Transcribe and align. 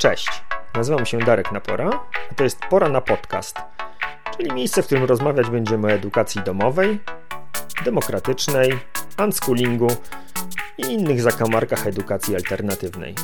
Cześć, 0.00 0.42
nazywam 0.74 1.06
się 1.06 1.18
Darek 1.18 1.52
Napora, 1.52 1.90
a 2.30 2.34
to 2.34 2.44
jest 2.44 2.58
Pora 2.70 2.88
na 2.88 3.00
Podcast, 3.00 3.56
czyli 4.36 4.52
miejsce, 4.52 4.82
w 4.82 4.86
którym 4.86 5.04
rozmawiać 5.04 5.50
będziemy 5.50 5.86
o 5.86 5.90
edukacji 5.90 6.42
domowej, 6.42 7.00
demokratycznej, 7.84 8.78
unschoolingu 9.24 9.88
i 10.78 10.82
innych 10.82 11.22
zakamarkach 11.22 11.86
edukacji 11.86 12.36
alternatywnej. 12.36 13.14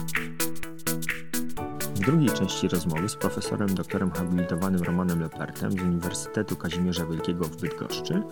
W 1.95 1.99
drugiej 1.99 2.31
części 2.31 2.69
rozmowy 2.69 3.09
z 3.09 3.17
profesorem 3.17 3.75
doktorem 3.75 4.11
habilitowanym 4.11 4.83
Romanem 4.83 5.23
Lepertem 5.23 5.73
z 5.73 5.83
Uniwersytetu 5.83 6.57
Kazimierza 6.57 7.07
Wielkiego 7.07 7.45
w 7.45 7.57
Bydgoszczy 7.57 8.23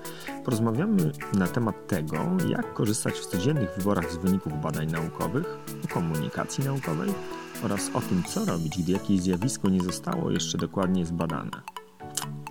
porozmawiamy 0.44 1.12
na 1.34 1.46
temat 1.46 1.86
tego, 1.86 2.16
jak 2.48 2.74
korzystać 2.74 3.14
w 3.14 3.26
codziennych 3.26 3.70
wyborach 3.76 4.12
z 4.12 4.16
wyników 4.16 4.60
badań 4.62 4.86
naukowych, 4.86 5.58
komunikacji 5.92 6.64
naukowej 6.64 7.14
oraz 7.62 7.90
o 7.94 8.00
tym, 8.00 8.22
co 8.22 8.44
robić, 8.44 8.82
gdy 8.82 8.92
jakieś 8.92 9.20
zjawisko 9.20 9.68
nie 9.68 9.80
zostało 9.80 10.30
jeszcze 10.30 10.58
dokładnie 10.58 11.06
zbadane. 11.06 11.62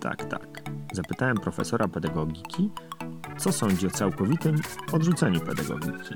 Tak, 0.01 0.25
tak. 0.25 0.63
Zapytałem 0.93 1.37
profesora 1.37 1.87
pedagogiki, 1.87 2.69
co 3.37 3.51
sądzi 3.51 3.87
o 3.87 3.91
całkowitym 3.91 4.55
odrzuceniu 4.91 5.39
pedagogiki, 5.39 6.15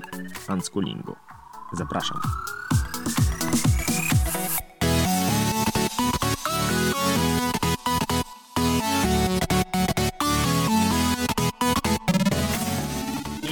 unschoolingu. 0.50 1.16
Zapraszam. 1.74 2.20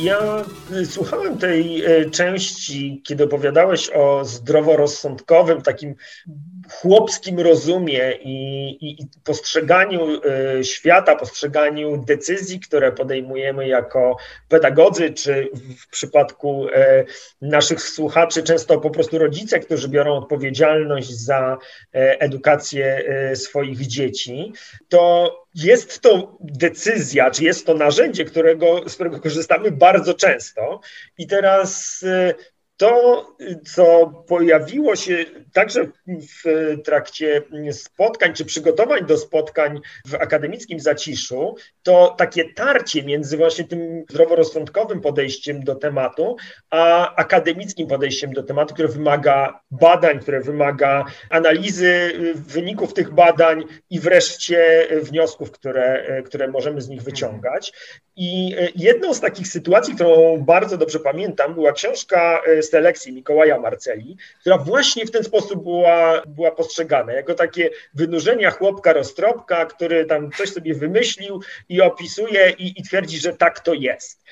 Ja 0.06 0.46
y, 0.72 0.86
słuchałem 0.86 1.38
tej 1.38 1.86
y, 2.02 2.10
części, 2.10 3.02
kiedy 3.06 3.24
opowiadałeś 3.24 3.90
o 3.90 4.26
zdroworozsądkowym, 4.26 5.62
takim 5.62 5.96
chłopskim 6.70 7.40
rozumie 7.40 8.12
i, 8.22 8.70
i, 8.70 9.02
i, 9.02 9.08
postrzeganiu 9.24 10.22
y, 10.60 10.64
świata, 10.64 11.16
postrzeganiu 11.16 12.04
decyzji, 12.06 12.60
które 12.60 12.92
podejmujemy 12.92 13.68
jako 13.68 14.18
pedagodzy, 14.50 15.14
czy 15.14 15.50
w 15.80 15.90
przypadku 15.90 16.68
naszych 17.42 17.82
słuchaczy, 17.82 18.44
często 18.44 18.80
po 18.80 18.90
prostu 18.90 19.18
rodzice, 19.18 19.60
którzy 19.60 19.90
biorą 19.90 20.18
odpowiedzialność 20.18 21.10
za 21.10 21.58
edukację 21.92 23.04
swoich 23.36 23.88
dzieci, 23.88 24.54
to 24.90 25.36
jest 25.56 26.02
to 26.02 26.38
decyzja, 26.40 27.32
czy 27.32 27.44
jest 27.44 27.66
to 27.66 27.74
narzędzie, 27.74 28.26
którego, 28.26 28.90
z 28.90 28.96
którego 28.96 29.20
korzystamy 29.20 29.72
bardzo 29.72 30.14
często. 30.14 30.80
I 31.18 31.28
teraz 31.28 32.04
y, 32.04 32.36
to, 32.78 33.26
co 33.66 34.08
pojawiło 34.28 34.96
się 34.96 35.26
także 35.54 35.88
w 36.08 36.76
trakcie 36.84 37.42
spotkań 37.72 38.34
czy 38.34 38.46
przygotowań 38.46 39.06
do 39.06 39.18
spotkań 39.18 39.82
w 40.08 40.16
akademickim 40.16 40.80
zaciszu, 40.80 41.56
to 41.84 42.16
takie 42.18 42.54
tarcie 42.54 43.04
między 43.04 43.38
właśnie 43.38 43.66
tym 43.66 44.04
zdroworozsądkowym 44.10 45.02
podejściem 45.02 45.64
do 45.64 45.76
tematu, 45.76 46.36
a 46.70 47.16
akademickim 47.16 47.88
podejściem 47.88 48.34
do 48.34 48.44
tematu, 48.44 48.74
które 48.74 48.88
wymaga 48.88 49.60
badań, 49.72 50.20
które 50.20 50.42
wymaga 50.42 51.06
analizy 51.30 52.12
wyników 52.34 52.94
tych 52.94 53.14
badań 53.14 53.64
i 53.90 54.00
wreszcie 54.00 54.88
wniosków, 55.02 55.52
które, 55.52 56.22
które 56.26 56.48
możemy 56.48 56.82
z 56.82 56.90
nich 56.90 57.02
wyciągać. 57.02 57.74
I 58.18 58.56
jedną 58.76 59.14
z 59.14 59.20
takich 59.22 59.48
sytuacji, 59.48 59.96
którą 59.96 60.38
bardzo 60.38 60.78
dobrze 60.78 61.00
pamiętam, 61.00 61.54
była 61.54 61.72
książka 61.72 62.42
selekcji 62.70 63.14
Mikołaja 63.14 63.60
Marceli, 63.60 64.18
która 64.42 64.58
właśnie 64.58 65.06
w 65.06 65.12
ten 65.12 65.24
sposób 65.24 65.64
była, 65.64 66.22
była 66.28 66.52
postrzegana, 66.52 67.14
jako 67.14 67.34
takie 67.34 67.70
wynurzenia 67.94 68.52
chłopka 68.52 68.94
roztropka, 68.94 69.66
który 69.66 70.06
tam 70.06 70.32
coś 70.32 70.50
sobie 70.50 70.76
wymyślił 70.76 71.42
i 71.70 71.82
opisuje 71.82 72.50
i, 72.50 72.80
i 72.80 72.84
twierdzi, 72.84 73.20
że 73.20 73.34
tak 73.34 73.60
to 73.60 73.74
jest. 73.74 74.24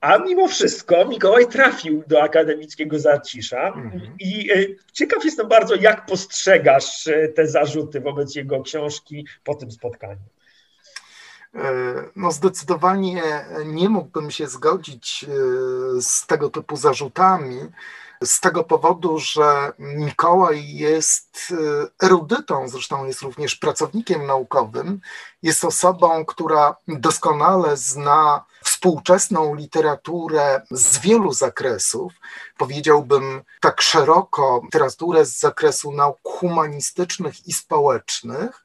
A 0.00 0.18
mimo 0.18 0.48
wszystko 0.48 1.04
Mikołaj 1.04 1.46
trafił 1.46 2.04
do 2.06 2.22
akademickiego 2.22 2.98
zacisza 2.98 3.66
mhm. 3.66 4.16
i 4.20 4.52
e, 4.52 4.56
ciekaw 4.92 5.24
jestem 5.24 5.48
bardzo, 5.48 5.74
jak 5.74 6.06
postrzegasz 6.06 7.06
e, 7.06 7.28
te 7.28 7.46
zarzuty 7.46 8.00
wobec 8.00 8.34
jego 8.34 8.62
książki 8.62 9.26
po 9.44 9.54
tym 9.54 9.70
spotkaniu. 9.70 10.20
E, 11.54 11.94
no 12.16 12.32
zdecydowanie 12.32 13.22
nie 13.64 13.88
mógłbym 13.88 14.30
się 14.30 14.46
zgodzić 14.46 15.24
e, 15.24 15.28
z 16.02 16.26
tego 16.26 16.50
typu 16.50 16.76
zarzutami, 16.76 17.58
z 18.24 18.40
tego 18.40 18.64
powodu, 18.64 19.18
że 19.18 19.72
Mikołaj 19.78 20.68
jest 20.68 21.52
e, 22.00 22.06
erudytą, 22.06 22.68
zresztą 22.68 23.06
jest 23.06 23.22
również 23.22 23.54
pracownikiem 23.54 24.26
naukowym, 24.26 25.00
jest 25.42 25.64
osobą, 25.64 26.24
która 26.24 26.76
doskonale 26.88 27.76
zna 27.76 28.44
współczesną 28.64 29.54
literaturę 29.54 30.62
z 30.70 30.98
wielu 30.98 31.32
zakresów, 31.32 32.12
powiedziałbym 32.58 33.42
tak 33.60 33.82
szeroko, 33.82 34.60
literaturę 34.64 35.24
z 35.24 35.38
zakresu 35.38 35.92
nauk 35.92 36.18
humanistycznych 36.22 37.46
i 37.46 37.52
społecznych 37.52 38.61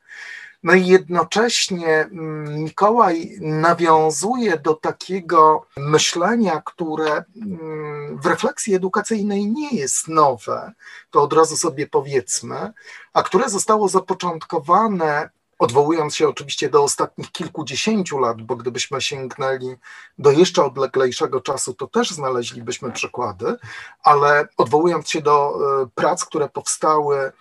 no 0.67 0.73
i 0.73 0.87
jednocześnie 0.87 1.87
mm, 1.87 2.63
Mikołaj 2.63 3.37
nawiązuje 3.41 4.57
do 4.57 4.73
takiego 4.73 5.65
myślenia, 5.77 6.61
które 6.65 7.23
mm, 7.41 8.19
w 8.21 8.25
refleksji 8.25 8.75
edukacyjnej 8.75 9.47
nie 9.47 9.69
jest 9.69 10.07
nowe, 10.07 10.71
to 11.11 11.21
od 11.21 11.33
razu 11.33 11.57
sobie 11.57 11.87
powiedzmy, 11.87 12.73
a 13.13 13.23
które 13.23 13.49
zostało 13.49 13.87
zapoczątkowane 13.87 15.29
odwołując 15.59 16.15
się 16.15 16.29
oczywiście 16.29 16.69
do 16.69 16.83
ostatnich 16.83 17.31
kilkudziesięciu 17.31 18.19
lat, 18.19 18.41
bo 18.41 18.55
gdybyśmy 18.55 19.01
sięgnęli 19.01 19.75
do 20.17 20.31
jeszcze 20.31 20.65
odleglejszego 20.65 21.41
czasu, 21.41 21.73
to 21.73 21.87
też 21.87 22.11
znaleźlibyśmy 22.11 22.91
przykłady, 22.91 23.55
ale 24.03 24.47
odwołując 24.57 25.09
się 25.09 25.21
do 25.21 25.59
e, 25.83 25.87
prac, 25.95 26.25
które 26.25 26.49
powstały 26.49 27.31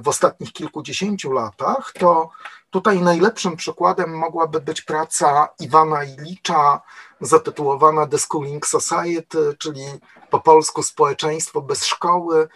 w 0.00 0.08
ostatnich 0.08 0.52
kilkudziesięciu 0.52 1.32
latach, 1.32 1.92
to 1.98 2.30
tutaj 2.70 3.00
najlepszym 3.00 3.56
przykładem 3.56 4.18
mogłaby 4.18 4.60
być 4.60 4.82
praca 4.82 5.48
Iwana 5.60 6.04
Ilicza 6.04 6.80
zatytułowana 7.20 8.06
The 8.06 8.18
Schooling 8.18 8.66
Society, 8.66 9.56
czyli 9.58 9.84
po 10.30 10.40
polsku 10.40 10.82
Społeczeństwo 10.82 11.60
bez 11.60 11.84
szkoły. 11.84 12.48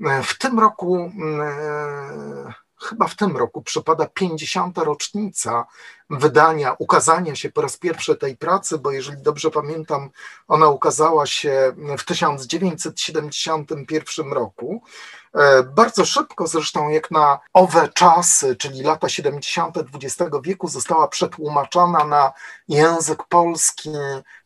E, 0.00 0.22
w 0.22 0.38
tym 0.38 0.60
roku 0.60 1.12
e, 1.40 2.52
chyba 2.80 3.06
w 3.06 3.16
tym 3.16 3.36
roku 3.36 3.62
przypada 3.62 4.06
50. 4.06 4.78
rocznica 4.78 5.66
wydania, 6.10 6.76
ukazania 6.78 7.34
się 7.34 7.50
po 7.50 7.62
raz 7.62 7.76
pierwszy 7.76 8.16
tej 8.16 8.36
pracy, 8.36 8.78
bo 8.78 8.90
jeżeli 8.90 9.22
dobrze 9.22 9.50
pamiętam, 9.50 10.10
ona 10.48 10.68
ukazała 10.68 11.26
się 11.26 11.72
w 11.98 12.04
1971 12.04 14.32
roku. 14.32 14.82
E, 15.38 15.62
bardzo 15.62 16.04
szybko 16.04 16.46
zresztą, 16.46 16.88
jak 16.88 17.10
na 17.10 17.38
owe 17.52 17.88
czasy, 17.88 18.56
czyli 18.56 18.82
lata 18.82 19.08
70. 19.08 19.76
XX 19.78 20.30
wieku, 20.42 20.68
została 20.68 21.08
przetłumaczona 21.08 22.04
na 22.04 22.32
język 22.68 23.24
polski, 23.24 23.90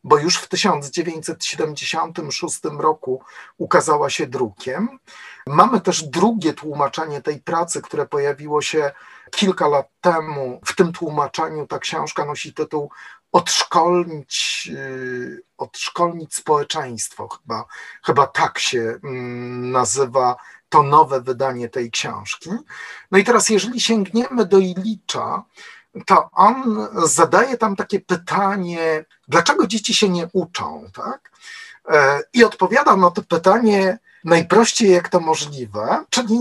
bo 0.05 0.19
już 0.19 0.37
w 0.37 0.49
1976 0.49 2.61
roku 2.79 3.23
ukazała 3.59 4.11
się 4.11 4.27
drukiem. 4.27 4.99
Mamy 5.47 5.81
też 5.81 6.03
drugie 6.03 6.53
tłumaczenie 6.53 7.23
tej 7.23 7.41
pracy, 7.41 7.83
które 7.83 8.07
pojawiło 8.07 8.63
się 8.63 8.93
kilka 9.31 9.69
lat 9.69 9.89
temu. 10.01 10.61
W 10.65 10.75
tym 10.75 10.93
tłumaczeniu 10.93 11.67
ta 11.67 11.79
książka 11.79 12.25
nosi 12.25 12.55
tytuł 12.55 12.91
Odszkolnić, 13.33 14.69
y, 14.75 15.43
odszkolnić 15.59 16.35
społeczeństwo, 16.35 17.29
chyba, 17.29 17.65
chyba 18.05 18.27
tak 18.27 18.59
się 18.59 18.99
mm, 19.05 19.71
nazywa 19.71 20.37
to 20.73 20.83
nowe 20.83 21.21
wydanie 21.21 21.69
tej 21.69 21.91
książki. 21.91 22.51
No 23.11 23.19
i 23.19 23.25
teraz, 23.25 23.49
jeżeli 23.49 23.81
sięgniemy 23.81 24.47
do 24.47 24.59
Ilicza, 24.59 25.45
to 26.07 26.31
on 26.33 26.89
zadaje 27.05 27.57
tam 27.57 27.77
takie 27.77 28.01
pytanie, 28.01 29.05
dlaczego 29.29 29.67
dzieci 29.67 29.95
się 29.95 30.09
nie 30.09 30.29
uczą, 30.33 30.91
tak? 30.95 31.31
E, 31.89 32.23
I 32.33 32.45
odpowiada 32.45 32.97
na 32.97 33.11
to 33.11 33.23
pytanie 33.23 33.99
najprościej 34.25 34.91
jak 34.91 35.09
to 35.09 35.21
możliwe, 35.21 36.05
czyli 36.11 36.39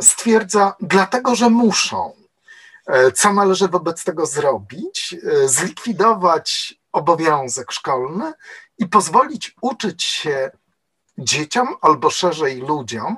stwierdza, 0.00 0.74
dlatego 0.80 1.34
że 1.34 1.50
muszą. 1.50 2.12
E, 2.86 3.12
co 3.12 3.32
należy 3.32 3.68
wobec 3.68 4.04
tego 4.04 4.26
zrobić? 4.26 5.14
E, 5.14 5.48
zlikwidować 5.48 6.74
obowiązek 6.92 7.72
szkolny 7.72 8.32
i 8.78 8.86
pozwolić 8.86 9.56
uczyć 9.60 10.04
się 10.04 10.50
dzieciom 11.18 11.76
albo 11.80 12.10
szerzej 12.10 12.60
ludziom 12.60 13.16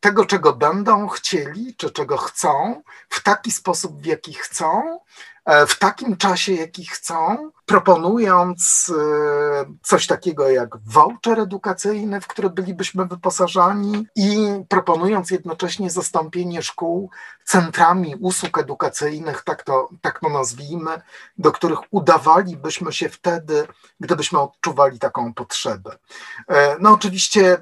tego, 0.00 0.26
czego 0.26 0.52
będą 0.52 1.08
chcieli, 1.08 1.74
czy 1.76 1.90
czego 1.90 2.16
chcą, 2.16 2.82
w 3.08 3.22
taki 3.22 3.52
sposób, 3.52 4.02
w 4.02 4.06
jaki 4.06 4.34
chcą, 4.34 4.98
w 5.66 5.78
takim 5.78 6.16
czasie, 6.16 6.52
jaki 6.52 6.86
chcą, 6.86 7.50
proponując 7.66 8.92
e, 8.98 9.64
coś 9.82 10.06
takiego 10.06 10.48
jak 10.48 10.76
voucher 10.86 11.40
edukacyjny, 11.40 12.20
w 12.20 12.26
który 12.26 12.50
bylibyśmy 12.50 13.06
wyposażani 13.06 14.06
i 14.16 14.48
proponując 14.68 15.30
jednocześnie 15.30 15.90
zastąpienie 15.90 16.62
szkół 16.62 17.10
centrami 17.44 18.14
usług 18.20 18.58
edukacyjnych, 18.58 19.42
tak 19.42 19.62
to, 19.62 19.88
tak 20.00 20.20
to 20.20 20.28
nazwijmy, 20.28 21.00
do 21.38 21.52
których 21.52 21.78
udawalibyśmy 21.90 22.92
się 22.92 23.08
wtedy, 23.08 23.66
gdybyśmy 24.00 24.40
odczuwali 24.40 24.98
taką 24.98 25.34
potrzebę. 25.34 25.96
E, 26.48 26.76
no 26.80 26.92
oczywiście 26.92 27.58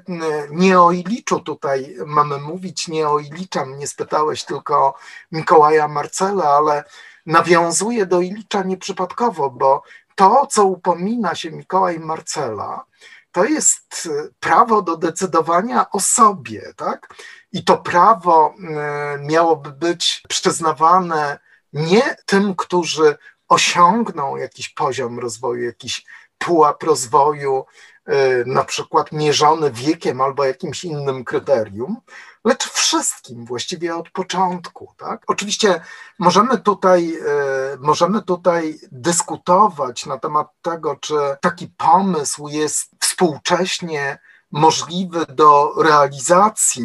nie 0.51 0.79
o 0.81 0.91
Iliczu 0.91 1.39
tutaj 1.39 1.95
mamy 2.05 2.37
mówić, 2.37 2.87
nie 2.87 3.09
o 3.09 3.19
Ilicza 3.19 3.65
mnie 3.65 3.87
spytałeś, 3.87 4.43
tylko 4.43 4.95
Mikołaja 5.31 5.87
Marcela, 5.87 6.45
ale 6.45 6.83
nawiązuje 7.25 8.05
do 8.05 8.21
Ilicza 8.21 8.63
nieprzypadkowo, 8.63 9.49
bo 9.49 9.83
to, 10.15 10.47
co 10.47 10.65
upomina 10.65 11.35
się 11.35 11.51
Mikołaj 11.51 11.99
Marcela, 11.99 12.85
to 13.31 13.45
jest 13.45 14.09
e, 14.11 14.29
prawo 14.39 14.81
do 14.81 14.97
decydowania 14.97 15.89
o 15.91 15.99
sobie, 15.99 16.73
tak? 16.75 17.13
I 17.51 17.63
to 17.63 17.77
prawo 17.77 18.53
e, 18.53 19.17
miałoby 19.19 19.71
być 19.71 20.23
przyznawane 20.29 21.39
nie 21.73 22.15
tym, 22.25 22.55
którzy 22.55 23.17
osiągną 23.47 24.37
jakiś 24.37 24.69
poziom 24.69 25.19
rozwoju, 25.19 25.63
jakiś 25.63 26.05
pułap 26.37 26.83
rozwoju, 26.83 27.65
e, 28.05 28.45
na 28.45 28.63
przykład 28.63 29.11
mierzony 29.11 29.71
wiekiem 29.71 30.21
albo 30.21 30.45
jakimś 30.45 30.83
innym 30.83 31.23
kryterium, 31.23 31.97
lecz 32.45 32.69
wszystkim 32.69 33.45
właściwie 33.45 33.95
od 33.95 34.09
początku. 34.09 34.93
Tak? 34.97 35.23
Oczywiście 35.27 35.81
możemy 36.19 36.57
tutaj, 36.57 37.15
e, 37.15 37.77
możemy 37.79 38.21
tutaj 38.21 38.79
dyskutować 38.91 40.05
na 40.05 40.17
temat 40.17 40.47
tego, 40.61 40.95
czy 40.95 41.13
taki 41.41 41.67
pomysł 41.67 42.47
jest 42.47 42.91
współcześnie 42.99 44.19
możliwy 44.51 45.25
do 45.25 45.73
realizacji. 45.77 46.83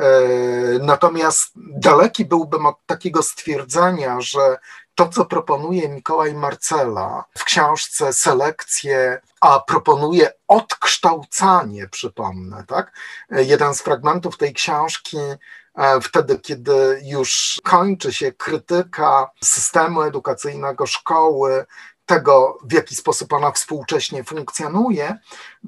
E, 0.00 0.78
natomiast 0.78 1.52
daleki 1.56 2.24
byłbym 2.24 2.66
od 2.66 2.86
takiego 2.86 3.22
stwierdzenia, 3.22 4.20
że 4.20 4.58
to, 4.94 5.08
co 5.08 5.24
proponuje 5.24 5.88
Mikołaj 5.88 6.34
Marcela 6.34 7.24
w 7.38 7.44
książce 7.44 8.12
Selekcje, 8.12 9.20
a 9.40 9.60
proponuje 9.60 10.32
odkształcanie, 10.48 11.88
przypomnę, 11.88 12.64
tak? 12.68 12.92
Jeden 13.30 13.74
z 13.74 13.82
fragmentów 13.82 14.36
tej 14.36 14.54
książki 14.54 15.18
e, 15.74 16.00
wtedy, 16.00 16.38
kiedy 16.38 17.00
już 17.04 17.60
kończy 17.64 18.12
się 18.12 18.32
krytyka 18.32 19.30
systemu 19.44 20.02
edukacyjnego 20.02 20.86
szkoły, 20.86 21.66
tego, 22.10 22.58
w 22.64 22.72
jaki 22.72 22.96
sposób 22.96 23.32
ona 23.32 23.50
współcześnie 23.50 24.24
funkcjonuje, 24.24 25.18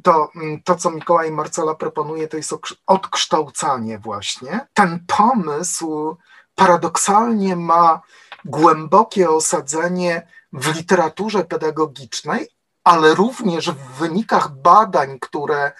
to 0.03 0.31
mm, 0.37 0.63
to, 0.63 0.75
co 0.75 0.91
Mikołaj 0.91 1.31
Marcela 1.31 1.75
proponuje, 1.75 2.29
to 2.29 2.37
jest 2.37 2.55
odkształcanie 2.87 3.99
właśnie. 3.99 4.67
Ten 4.75 5.05
pomysł 5.07 6.17
paradoksalnie 6.55 7.57
ma 7.57 8.01
głębokie 8.45 9.31
osadzenie 9.31 10.27
w 10.53 10.77
literaturze 10.77 11.45
pedagogicznej, 11.45 12.49
ale 12.85 13.15
również 13.15 13.71
w 13.71 13.99
wynikach 13.99 14.57
badań, 14.57 15.19
które, 15.21 15.73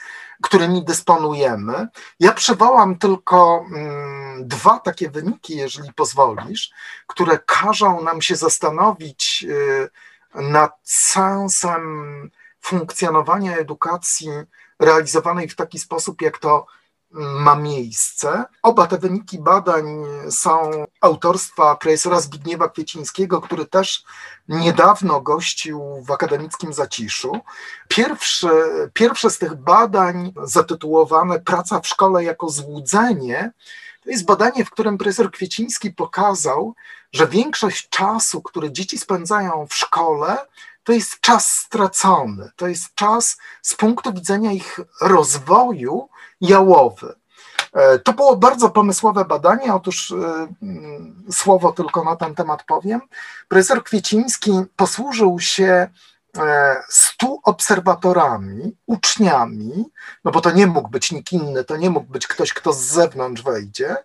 którymi 0.43 0.85
dysponujemy. 0.85 1.89
Ja 2.21 2.33
przywołam 2.33 2.99
tylko 2.99 3.65
mm, 3.75 4.49
dwa 4.49 4.79
takie 4.79 5.11
wyniki, 5.11 5.57
jeżeli 5.57 5.93
pozwolisz, 5.93 6.73
które 7.07 7.39
każą 7.47 8.03
nam 8.03 8.23
się 8.23 8.37
zastanowić 8.37 9.47
y, 9.49 10.12
nad 10.35 10.73
sensem 10.83 12.31
funkcjonowania 12.61 13.57
edukacji 13.57 14.29
realizowanej 14.79 15.49
w 15.49 15.57
taki 15.57 15.79
sposób, 15.79 16.23
jak 16.23 16.39
to 16.39 16.67
ma 17.13 17.55
miejsce. 17.55 18.45
Oba 18.63 18.87
te 18.87 18.99
wyniki 18.99 19.39
badań 19.39 19.85
są 20.31 20.71
autorstwa 21.01 21.77
profesora 21.77 22.21
Zbigniewa 22.21 22.69
Kwiecińskiego, 22.69 23.41
który 23.41 23.67
też 23.67 24.05
niedawno 24.49 25.21
gościł 25.21 26.05
w 26.07 26.11
akademickim 26.11 26.73
zaciszu. 26.73 27.41
Pierwsze, 27.89 28.51
pierwsze 28.93 29.31
z 29.31 29.39
tych 29.39 29.55
badań, 29.55 30.33
zatytułowane 30.43 31.41
Praca 31.41 31.81
w 31.81 31.89
szkole 31.89 32.25
jako 32.25 32.49
złudzenie, 32.49 33.53
to 34.05 34.11
jest 34.11 34.25
badanie, 34.25 34.65
w 34.65 34.71
którym 34.71 34.99
profesor 34.99 35.31
Kwieciński 35.31 35.91
pokazał, 35.91 36.75
że 37.13 37.27
większość 37.27 37.89
czasu, 37.89 38.43
który 38.43 38.73
dzieci 38.73 38.99
spędzają 38.99 39.67
w 39.67 39.75
szkole, 39.75 40.39
to 40.85 40.93
jest 40.93 41.21
czas 41.21 41.51
stracony, 41.51 42.51
to 42.57 42.67
jest 42.67 42.95
czas 42.95 43.37
z 43.63 43.75
punktu 43.75 44.13
widzenia 44.13 44.53
ich 44.53 44.81
rozwoju 45.01 46.09
jałowy. 46.41 47.15
E, 47.73 47.99
to 47.99 48.13
było 48.13 48.37
bardzo 48.37 48.71
pomysłowe 48.71 49.25
badanie. 49.25 49.75
Otóż 49.75 50.13
e, 50.13 50.15
mm, 50.63 51.25
słowo 51.31 51.73
tylko 51.73 52.05
na 52.05 52.17
ten 52.17 52.35
temat 52.35 52.65
powiem. 52.65 53.01
Profesor 53.49 53.85
Kwieciński 53.85 54.53
posłużył 54.77 55.41
się 55.41 55.89
e, 56.39 56.83
stu 56.89 57.41
obserwatorami, 57.45 58.77
uczniami, 58.87 59.85
no 60.25 60.31
bo 60.31 60.41
to 60.41 60.51
nie 60.51 60.67
mógł 60.67 60.89
być 60.89 61.13
nikt 61.13 61.33
inny, 61.33 61.65
to 61.65 61.77
nie 61.77 61.91
mógł 61.91 62.13
być 62.13 62.27
ktoś, 62.27 62.53
kto 62.53 62.73
z 62.73 62.81
zewnątrz 62.81 63.43
wejdzie, 63.43 63.97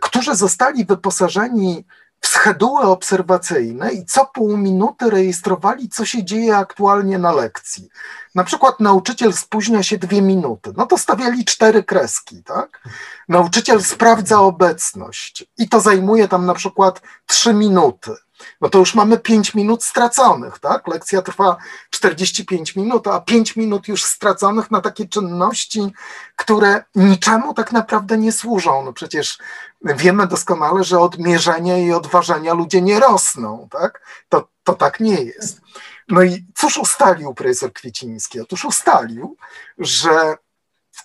którzy 0.00 0.34
zostali 0.34 0.84
wyposażeni 0.84 1.84
scheduły 2.24 2.82
obserwacyjne 2.82 3.92
i 3.92 4.04
co 4.04 4.26
pół 4.26 4.56
minuty 4.56 5.10
rejestrowali, 5.10 5.88
co 5.88 6.04
się 6.04 6.24
dzieje 6.24 6.56
aktualnie 6.56 7.18
na 7.18 7.32
lekcji. 7.32 7.88
Na 8.34 8.44
przykład 8.44 8.80
nauczyciel 8.80 9.32
spóźnia 9.32 9.82
się 9.82 9.98
dwie 9.98 10.22
minuty, 10.22 10.72
no 10.76 10.86
to 10.86 10.98
stawiali 10.98 11.44
cztery 11.44 11.84
kreski, 11.84 12.42
tak? 12.42 12.88
Nauczyciel 13.28 13.82
sprawdza 13.82 14.40
obecność 14.40 15.44
i 15.58 15.68
to 15.68 15.80
zajmuje 15.80 16.28
tam 16.28 16.46
na 16.46 16.54
przykład 16.54 17.00
trzy 17.26 17.54
minuty 17.54 18.14
no 18.60 18.68
to 18.68 18.78
już 18.78 18.94
mamy 18.94 19.18
5 19.18 19.54
minut 19.54 19.84
straconych, 19.84 20.58
tak? 20.58 20.88
Lekcja 20.88 21.22
trwa 21.22 21.56
45 21.90 22.76
minut, 22.76 23.06
a 23.06 23.20
5 23.20 23.56
minut 23.56 23.88
już 23.88 24.04
straconych 24.04 24.70
na 24.70 24.80
takie 24.80 25.08
czynności, 25.08 25.92
które 26.36 26.84
niczemu 26.94 27.54
tak 27.54 27.72
naprawdę 27.72 28.18
nie 28.18 28.32
służą. 28.32 28.84
No 28.84 28.92
przecież 28.92 29.38
wiemy 29.84 30.26
doskonale, 30.26 30.84
że 30.84 30.98
od 30.98 31.18
mierzenia 31.18 31.78
i 31.78 31.92
odważenia 31.92 32.54
ludzie 32.54 32.82
nie 32.82 33.00
rosną, 33.00 33.68
tak? 33.70 34.00
To, 34.28 34.48
to 34.64 34.74
tak 34.74 35.00
nie 35.00 35.22
jest. 35.22 35.60
No 36.08 36.22
i 36.22 36.46
cóż 36.54 36.78
ustalił 36.78 37.34
profesor 37.34 37.72
Kwieciński? 37.72 38.40
Otóż 38.40 38.64
ustalił, 38.64 39.36
że 39.78 40.36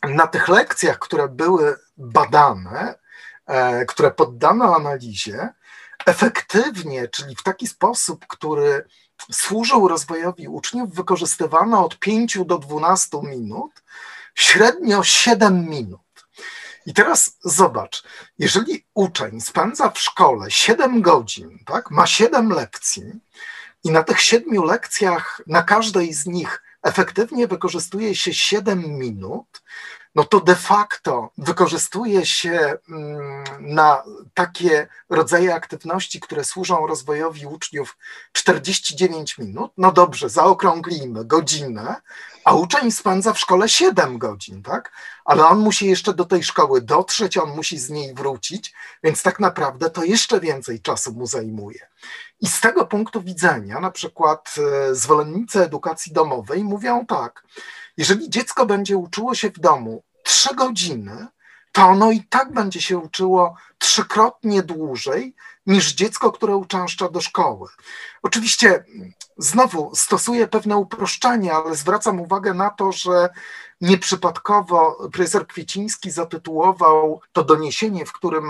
na 0.03 0.27
tych 0.27 0.47
lekcjach, 0.47 0.99
które 0.99 1.27
były 1.27 1.75
badane, 1.97 2.95
e, 3.45 3.85
które 3.85 4.11
poddano 4.11 4.75
analizie, 4.75 5.49
efektywnie, 6.05 7.07
czyli 7.07 7.35
w 7.35 7.43
taki 7.43 7.67
sposób, 7.67 8.25
który 8.27 8.85
służył 9.31 9.87
rozwojowi 9.87 10.47
uczniów, 10.47 10.95
wykorzystywano 10.95 11.85
od 11.85 11.99
5 11.99 12.37
do 12.45 12.57
12 12.57 13.17
minut, 13.23 13.71
średnio 14.35 15.03
7 15.03 15.69
minut. 15.69 16.01
I 16.85 16.93
teraz 16.93 17.37
zobacz, 17.43 18.03
jeżeli 18.39 18.85
uczeń 18.93 19.41
spędza 19.41 19.89
w 19.89 19.99
szkole 19.99 20.51
7 20.51 21.01
godzin, 21.01 21.59
tak, 21.65 21.91
ma 21.91 22.07
7 22.07 22.49
lekcji 22.49 23.03
i 23.83 23.91
na 23.91 24.03
tych 24.03 24.21
7 24.21 24.63
lekcjach, 24.63 25.41
na 25.47 25.63
każdej 25.63 26.13
z 26.13 26.25
nich 26.25 26.63
efektywnie 26.83 27.47
wykorzystuje 27.47 28.15
się 28.15 28.33
7 28.33 28.79
minut, 28.79 29.61
no 30.15 30.23
to 30.23 30.39
de 30.39 30.55
facto 30.55 31.29
wykorzystuje 31.37 32.25
się 32.25 32.77
mm, 32.89 33.43
na 33.59 34.03
takie 34.33 34.87
rodzaje 35.09 35.55
aktywności, 35.55 36.19
które 36.19 36.43
służą 36.43 36.87
rozwojowi 36.87 37.45
uczniów 37.45 37.97
49 38.31 39.37
minut. 39.37 39.71
No 39.77 39.91
dobrze, 39.91 40.29
zaokrąglimy 40.29 41.25
godzinę, 41.25 41.95
a 42.45 42.53
uczeń 42.53 42.91
spędza 42.91 43.33
w 43.33 43.39
szkole 43.39 43.69
7 43.69 44.17
godzin, 44.17 44.63
tak? 44.63 44.91
Ale 45.25 45.45
on 45.47 45.59
musi 45.59 45.87
jeszcze 45.87 46.13
do 46.13 46.25
tej 46.25 46.43
szkoły 46.43 46.81
dotrzeć, 46.81 47.37
on 47.37 47.55
musi 47.55 47.77
z 47.77 47.89
niej 47.89 48.13
wrócić, 48.13 48.73
więc 49.03 49.23
tak 49.23 49.39
naprawdę 49.39 49.89
to 49.89 50.03
jeszcze 50.03 50.39
więcej 50.39 50.81
czasu 50.81 51.13
mu 51.13 51.27
zajmuje. 51.27 51.87
I 52.41 52.47
z 52.47 52.61
tego 52.61 52.85
punktu 52.85 53.21
widzenia, 53.21 53.79
na 53.79 53.91
przykład 53.91 54.55
e, 54.57 54.95
zwolennicy 54.95 55.63
edukacji 55.63 56.13
domowej 56.13 56.63
mówią 56.63 57.05
tak, 57.05 57.43
jeżeli 57.97 58.29
dziecko 58.29 58.65
będzie 58.65 58.97
uczyło 58.97 59.35
się 59.35 59.49
w 59.49 59.59
domu 59.59 60.03
trzy 60.23 60.55
godziny, 60.55 61.27
to 61.71 61.85
ono 61.85 62.11
i 62.11 62.23
tak 62.23 62.53
będzie 62.53 62.81
się 62.81 62.97
uczyło 62.97 63.55
trzykrotnie 63.77 64.63
dłużej 64.63 65.35
niż 65.65 65.93
dziecko, 65.93 66.31
które 66.31 66.55
uczęszcza 66.55 67.09
do 67.09 67.21
szkoły. 67.21 67.69
Oczywiście 68.23 68.85
znowu 69.37 69.95
stosuję 69.95 70.47
pewne 70.47 70.77
uproszczenie, 70.77 71.53
ale 71.53 71.75
zwracam 71.75 72.21
uwagę 72.21 72.53
na 72.53 72.69
to, 72.69 72.91
że 72.91 73.29
nieprzypadkowo 73.81 75.09
profesor 75.13 75.47
Kwieciński 75.47 76.11
zatytułował 76.11 77.21
to 77.33 77.43
doniesienie, 77.43 78.05
w 78.05 78.13
którym 78.13 78.45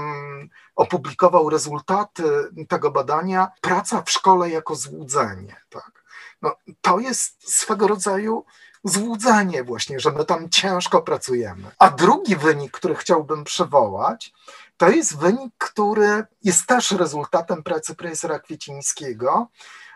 opublikował 0.76 1.50
rezultaty 1.50 2.24
tego 2.68 2.92
badania, 2.92 3.52
praca 3.62 4.02
w 4.02 4.12
szkole 4.12 4.50
jako 4.50 4.76
złudzenie. 4.76 5.56
Tak? 5.70 6.04
No, 6.42 6.56
to 6.82 7.00
jest 7.00 7.54
swego 7.56 7.88
rodzaju 7.88 8.46
złudzenie 8.86 9.64
właśnie, 9.64 10.00
że 10.00 10.12
my 10.12 10.26
tam 10.26 10.50
ciężko 10.50 11.02
pracujemy. 11.02 11.72
A 11.80 11.90
drugi 11.90 12.36
wynik, 12.36 12.72
który 12.72 12.96
chciałbym 12.96 13.44
przywołać, 13.44 14.34
to 14.78 14.90
jest 14.90 15.18
wynik, 15.18 15.54
który 15.58 16.24
jest 16.44 16.66
też 16.66 16.92
rezultatem 16.92 17.64
pracy 17.64 17.96
profesora 17.96 18.40
Kwiecińskiego. 18.40 19.48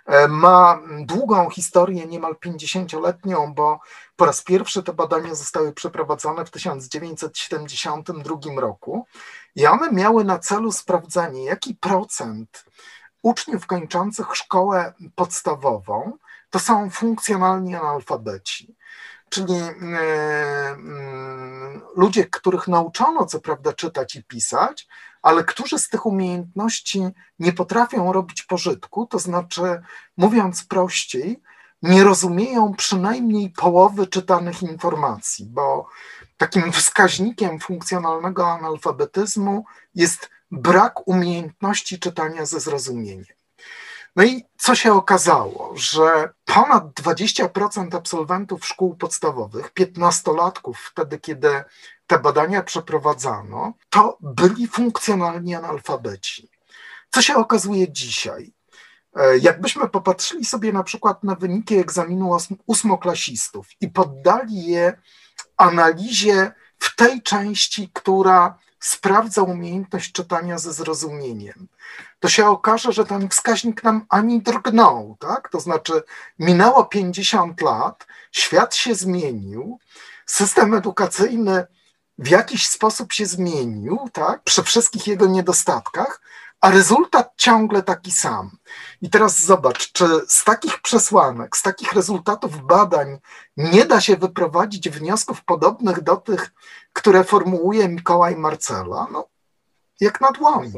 E, 0.06 0.28
ma 0.28 0.82
długą 1.00 1.50
historię, 1.50 2.08
niemal 2.08 2.34
50-letnią, 2.34 3.54
bo 3.54 3.80
po 4.16 4.26
raz 4.26 4.42
pierwszy 4.42 4.84
te 4.84 4.94
badania 4.94 5.36
zostały 5.36 5.74
przeprowadzone 5.74 6.46
w 6.46 6.52
1972 6.52 8.62
roku 8.62 9.06
i 9.56 9.68
one 9.68 9.92
miały 9.92 10.24
na 10.24 10.40
celu 10.40 10.72
sprawdzenie, 10.72 11.46
jaki 11.46 11.76
procent 11.76 12.66
uczniów 13.22 13.68
kończących 13.68 14.36
szkołę 14.36 14.94
podstawową 15.16 16.18
to 16.50 16.60
są 16.60 16.90
funkcjonalni 16.90 17.76
analfabeci 17.76 18.76
czyli 19.30 19.54
e, 19.54 19.70
mm, 20.70 21.82
ludzie, 21.96 22.26
których 22.26 22.68
nauczono 22.68 23.26
co 23.26 23.40
prawda 23.40 23.74
czytać 23.74 24.16
i 24.16 24.24
pisać, 24.24 24.88
ale 25.22 25.44
którzy 25.44 25.80
z 25.80 25.90
tych 25.90 26.06
umiejętności 26.06 27.04
nie 27.40 27.54
potrafią 27.54 28.14
robić 28.14 28.44
pożytku, 28.44 29.06
to 29.06 29.20
znaczy, 29.20 29.82
mówiąc 30.18 30.64
prościej, 30.64 31.42
nie 31.82 32.04
rozumieją 32.04 32.74
przynajmniej 32.74 33.50
połowy 33.50 34.08
czytanych 34.08 34.62
informacji, 34.62 35.46
bo 35.46 35.90
takim 36.38 36.72
wskaźnikiem 36.72 37.60
funkcjonalnego 37.60 38.48
analfabetyzmu 38.48 39.66
jest 39.96 40.30
brak 40.52 41.08
umiejętności 41.08 42.00
czytania 42.00 42.46
ze 42.46 42.60
zrozumieniem. 42.60 43.39
No 44.20 44.26
i 44.26 44.46
co 44.58 44.76
się 44.76 44.94
okazało, 44.94 45.74
że 45.76 46.30
ponad 46.46 46.84
20% 47.02 47.96
absolwentów 47.96 48.66
szkół 48.66 48.96
podstawowych, 48.96 49.74
15-latków, 49.74 50.74
wtedy 50.92 51.20
kiedy 51.20 51.64
te 52.08 52.20
badania 52.20 52.64
przeprowadzano, 52.64 53.74
to 53.90 54.18
byli 54.22 54.68
funkcjonalni 54.68 55.56
analfabeci. 55.56 56.50
Co 57.12 57.22
się 57.22 57.36
okazuje 57.36 57.92
dzisiaj? 57.92 58.54
E, 59.16 59.38
jakbyśmy 59.38 59.90
popatrzyli 59.90 60.46
sobie 60.46 60.74
na 60.74 60.84
przykład 60.84 61.24
na 61.24 61.36
wyniki 61.36 61.78
egzaminu 61.78 62.38
ósmoklasistów 62.68 63.68
i 63.82 63.88
poddali 63.88 64.66
je 64.66 65.02
analizie 65.58 66.52
w 66.80 66.96
tej 66.96 67.22
części, 67.22 67.90
która 67.94 68.60
sprawdza 68.80 69.42
umiejętność 69.42 70.12
czytania 70.12 70.58
ze 70.58 70.74
zrozumieniem, 70.74 71.68
to 72.20 72.30
się 72.30 72.48
okaże, 72.48 72.94
że 72.94 73.06
ten 73.06 73.30
wskaźnik 73.30 73.84
nam 73.84 74.06
ani 74.10 74.42
drgnął, 74.42 75.18
tak? 75.20 75.50
To 75.50 75.60
znaczy 75.60 76.04
minęło 76.40 76.86
50 76.86 77.62
lat, 77.62 78.08
świat 78.32 78.76
się 78.76 78.96
zmienił, 78.96 79.80
system 80.26 80.74
edukacyjny 80.74 81.66
w 82.18 82.28
jakiś 82.28 82.68
sposób 82.68 83.14
się 83.14 83.26
zmienił, 83.26 84.10
tak? 84.14 84.44
Przy 84.44 84.64
wszystkich 84.64 85.08
jego 85.08 85.28
niedostatkach, 85.28 86.22
a 86.62 86.72
rezultat 86.72 87.34
ciągle 87.38 87.84
taki 87.84 88.12
sam. 88.12 88.58
I 89.02 89.10
teraz 89.10 89.46
zobacz, 89.46 89.92
czy 89.92 90.06
z 90.28 90.44
takich 90.44 90.82
przesłanek, 90.82 91.58
z 91.58 91.64
takich 91.64 91.94
rezultatów 91.94 92.66
badań 92.66 93.18
nie 93.58 93.86
da 93.86 94.02
się 94.02 94.18
wyprowadzić 94.18 94.90
wniosków 94.90 95.44
podobnych 95.46 96.02
do 96.02 96.16
tych, 96.18 96.52
które 96.94 97.24
formułuje 97.24 97.90
Mikołaj 97.90 98.36
Marcela? 98.36 99.08
No, 99.12 99.28
jak 100.02 100.22
na 100.22 100.32
dłoni. 100.32 100.72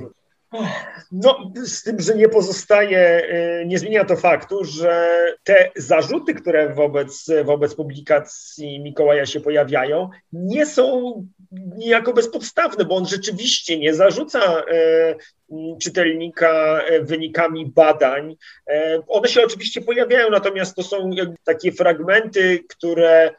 No, 1.12 1.52
z 1.56 1.84
tym, 1.84 2.00
że 2.00 2.16
nie 2.16 2.30
pozostaje, 2.30 3.30
y, 3.62 3.66
nie 3.66 3.80
zmienia 3.80 4.06
to 4.06 4.16
faktu, 4.16 4.64
że 4.64 5.26
te 5.44 5.72
zarzuty, 5.76 6.34
które 6.34 6.74
wobec, 6.74 7.26
wobec 7.46 7.76
publikacji 7.76 8.80
Mikołaja 8.80 9.26
się 9.26 9.40
pojawiają, 9.40 10.10
nie 10.34 10.66
są 10.66 11.14
niejako 11.52 12.14
bezpodstawne, 12.14 12.86
bo 12.86 12.96
on 12.96 13.06
rzeczywiście 13.06 13.80
nie 13.80 13.94
zarzuca 13.94 14.60
y, 14.60 15.16
czytelnika 15.82 16.82
y, 16.92 17.04
wynikami 17.04 17.66
badań. 17.66 18.36
One 19.08 19.28
się 19.28 19.44
oczywiście 19.44 19.82
pojawiają, 19.82 20.30
natomiast 20.30 20.76
to 20.76 20.84
są 20.84 21.10
takie 21.44 21.72
fragmenty, 21.72 22.60
które 22.70 23.32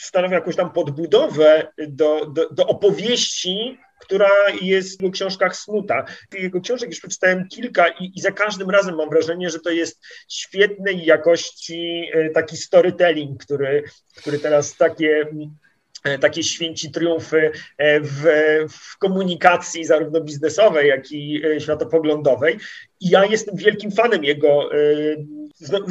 stanowią 0.00 0.34
jakąś 0.34 0.56
tam 0.56 0.72
podbudowę 0.72 1.72
do, 1.88 2.26
do, 2.26 2.48
do 2.50 2.66
opowieści, 2.66 3.78
która 3.98 4.30
jest 4.62 5.02
w 5.02 5.10
książkach 5.10 5.56
snuta. 5.56 6.04
Jego 6.32 6.60
książek 6.60 6.88
już 6.88 7.00
przeczytałem 7.00 7.48
kilka 7.48 7.88
i, 7.88 8.12
i, 8.14 8.20
za 8.20 8.30
każdym 8.30 8.70
razem 8.70 8.96
mam 8.96 9.10
wrażenie, 9.10 9.50
że 9.50 9.60
to 9.60 9.70
jest 9.70 10.06
świetnej 10.28 11.04
jakości 11.04 12.10
e, 12.12 12.30
taki 12.30 12.56
storytelling, 12.56 13.44
który, 13.44 13.84
który 14.16 14.38
teraz 14.38 14.76
takie 14.76 15.20
e, 15.20 15.67
takie 16.20 16.42
święci 16.42 16.90
triumfy 16.90 17.50
e, 17.78 18.00
w, 18.00 18.22
w, 18.70 18.98
komunikacji 18.98 19.84
zarówno 19.84 20.20
biznesowej, 20.20 20.88
jak 20.88 21.12
i 21.12 21.42
światopoglądowej. 21.58 22.58
I 23.00 23.10
ja 23.10 23.24
jestem 23.24 23.56
wielkim 23.56 23.90
fanem 23.90 24.24
jego 24.24 24.70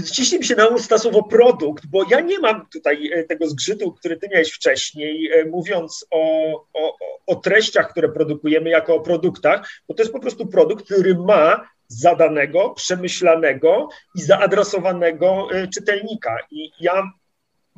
Ściśnij 0.06 0.40
mi 0.40 0.46
się 0.46 0.56
na 0.56 0.68
usta 0.68 0.98
słowo 0.98 1.24
produkt, 1.24 1.86
bo 1.86 2.04
ja 2.10 2.20
nie 2.20 2.40
mam 2.40 2.68
tutaj 2.74 3.12
e, 3.12 3.24
tego 3.24 3.50
zgrzytu, 3.50 3.92
który 3.92 4.18
ty 4.18 4.28
miałeś 4.32 4.52
wcześniej, 4.52 5.32
e, 5.32 5.46
mówiąc 5.46 6.06
o, 6.12 6.52
o, 6.74 6.98
o 7.28 7.36
treściach, 7.36 7.92
które 7.92 8.10
produkujemy 8.10 8.70
jako 8.70 8.96
o 8.96 9.00
produktach, 9.00 9.70
bo 9.88 9.94
to 9.94 10.02
jest 10.02 10.14
po 10.14 10.20
prostu 10.20 10.48
produkt, 10.48 10.86
który 10.86 11.16
ma 11.16 11.70
zadanego, 11.88 12.70
przemyślanego 12.70 13.90
i 14.16 14.22
zaadresowanego 14.22 15.48
e, 15.52 15.68
czytelnika. 15.68 16.38
I 16.52 16.72
ja 16.80 17.12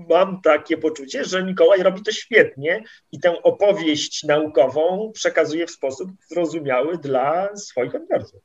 mam 0.09 0.41
takie 0.41 0.77
poczucie, 0.77 1.25
że 1.25 1.43
Mikołaj 1.43 1.83
robi 1.83 2.03
to 2.03 2.11
świetnie 2.11 2.83
i 3.11 3.19
tę 3.19 3.43
opowieść 3.43 4.23
naukową 4.23 5.11
przekazuje 5.13 5.67
w 5.67 5.71
sposób 5.71 6.09
zrozumiały 6.27 6.97
dla 6.97 7.55
swoich 7.55 7.95
odbiorców. 7.95 8.41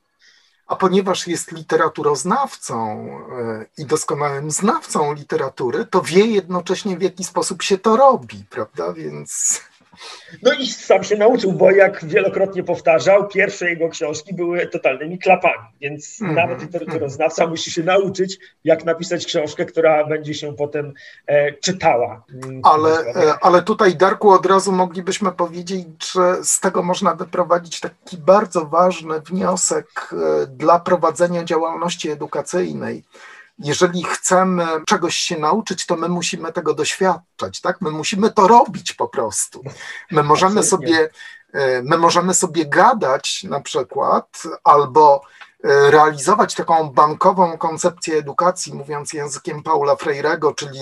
A 0.67 0.77
ponieważ 0.77 1.27
jest 1.27 1.53
literaturoznawcą 1.53 3.07
e, 3.39 3.67
i 3.79 3.87
doskonałym 3.87 4.51
znawcą 4.51 5.15
literatury, 5.15 5.87
to 5.87 6.03
wie 6.03 6.27
jednocześnie, 6.27 6.97
w 6.97 7.03
jaki 7.03 7.25
sposób 7.25 7.63
się 7.63 7.79
to 7.79 7.97
robi, 7.97 8.45
prawda? 8.51 8.93
Więc 8.93 9.61
no 10.43 10.53
i 10.53 10.67
sam 10.67 11.05
się 11.05 11.17
nauczył, 11.17 11.53
bo 11.53 11.71
jak 11.71 12.05
wielokrotnie 12.05 12.65
powtarzał, 12.65 13.29
pierwsze 13.29 13.71
jego 13.71 13.89
książki 13.89 14.35
były 14.35 14.67
totalnymi 14.67 15.19
klapami, 15.19 15.69
więc 15.81 16.23
mm, 16.23 16.35
nawet 16.35 16.63
literaturoznawca 16.63 17.47
musi 17.47 17.71
się 17.71 17.83
nauczyć, 17.83 18.39
jak 18.65 18.85
napisać 18.85 19.27
książkę, 19.27 19.65
która 19.65 20.07
będzie 20.07 20.35
się 20.35 20.57
potem 20.57 20.93
e, 21.27 21.53
czytała. 21.53 22.25
Mm, 22.45 22.61
ale, 22.65 22.91
e, 22.91 23.35
ale 23.41 23.63
tutaj, 23.63 23.97
Darku, 23.97 24.31
od 24.31 24.47
razu 24.47 24.73
moglibyśmy 24.73 25.33
powiedzieć, 25.33 25.87
że 26.13 26.45
z 26.45 26.61
tego 26.61 26.83
można 26.83 27.15
wyprowadzić 27.15 27.81
taki 27.81 28.17
bardzo 28.17 28.65
ważny 28.65 29.21
wniosek 29.21 29.87
e, 30.13 30.47
dla 30.47 30.81
prowadzenia 30.81 31.45
działalności 31.45 32.11
edukacyjnej 32.11 33.03
jeżeli 33.59 34.05
chcemy 34.05 34.67
czegoś 34.87 35.17
się 35.17 35.39
nauczyć, 35.39 35.87
to 35.87 35.97
my 35.97 36.09
musimy 36.09 36.53
tego 36.53 36.75
doświadczać, 36.75 37.61
tak? 37.61 37.81
My 37.81 37.91
musimy 37.91 38.31
to 38.31 38.49
robić 38.49 38.93
po 38.93 39.09
prostu. 39.09 39.63
My 40.11 40.23
możemy 40.23 40.63
sobie, 40.63 41.11
e, 41.53 41.83
my 41.83 41.99
możemy 41.99 42.35
sobie 42.35 42.67
gadać 42.67 43.45
na 43.45 43.61
przykład 43.61 44.43
albo 44.65 45.23
e, 45.65 45.91
realizować 45.91 46.55
taką 46.55 46.91
bankową 46.91 47.59
koncepcję 47.59 48.19
edukacji, 48.19 48.75
mówiąc 48.75 49.13
językiem 49.13 49.63
Paula 49.63 49.97
Freirego, 49.97 50.55
czyli 50.55 50.81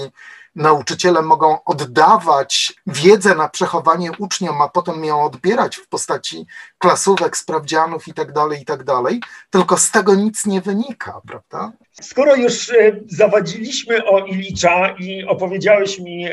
nauczyciele 0.57 1.23
mogą 1.23 1.65
oddawać 1.65 2.75
wiedzę 2.87 3.35
na 3.35 3.49
przechowanie 3.49 4.11
uczniom, 4.19 4.63
a 4.63 4.69
potem 4.69 5.05
ją 5.05 5.25
odbierać 5.25 5.77
w 5.77 5.89
postaci 5.89 6.47
klasówek, 6.79 7.37
sprawdzianów 7.37 8.09
i 8.09 8.15
tak 8.15 8.33
dalej, 8.33 8.63
i 8.63 8.65
tak 8.65 8.85
dalej, 8.85 9.23
tylko 9.51 9.77
z 9.77 9.91
tego 9.91 10.15
nic 10.15 10.47
nie 10.47 10.61
wynika, 10.61 11.21
prawda? 11.27 11.73
Skoro 12.01 12.37
już 12.37 12.71
e, 12.71 13.01
zawadziliśmy 13.07 14.05
o 14.05 14.27
Ilicza 14.27 14.97
i 14.99 15.25
opowiedziałeś 15.25 15.99
mi 15.99 16.27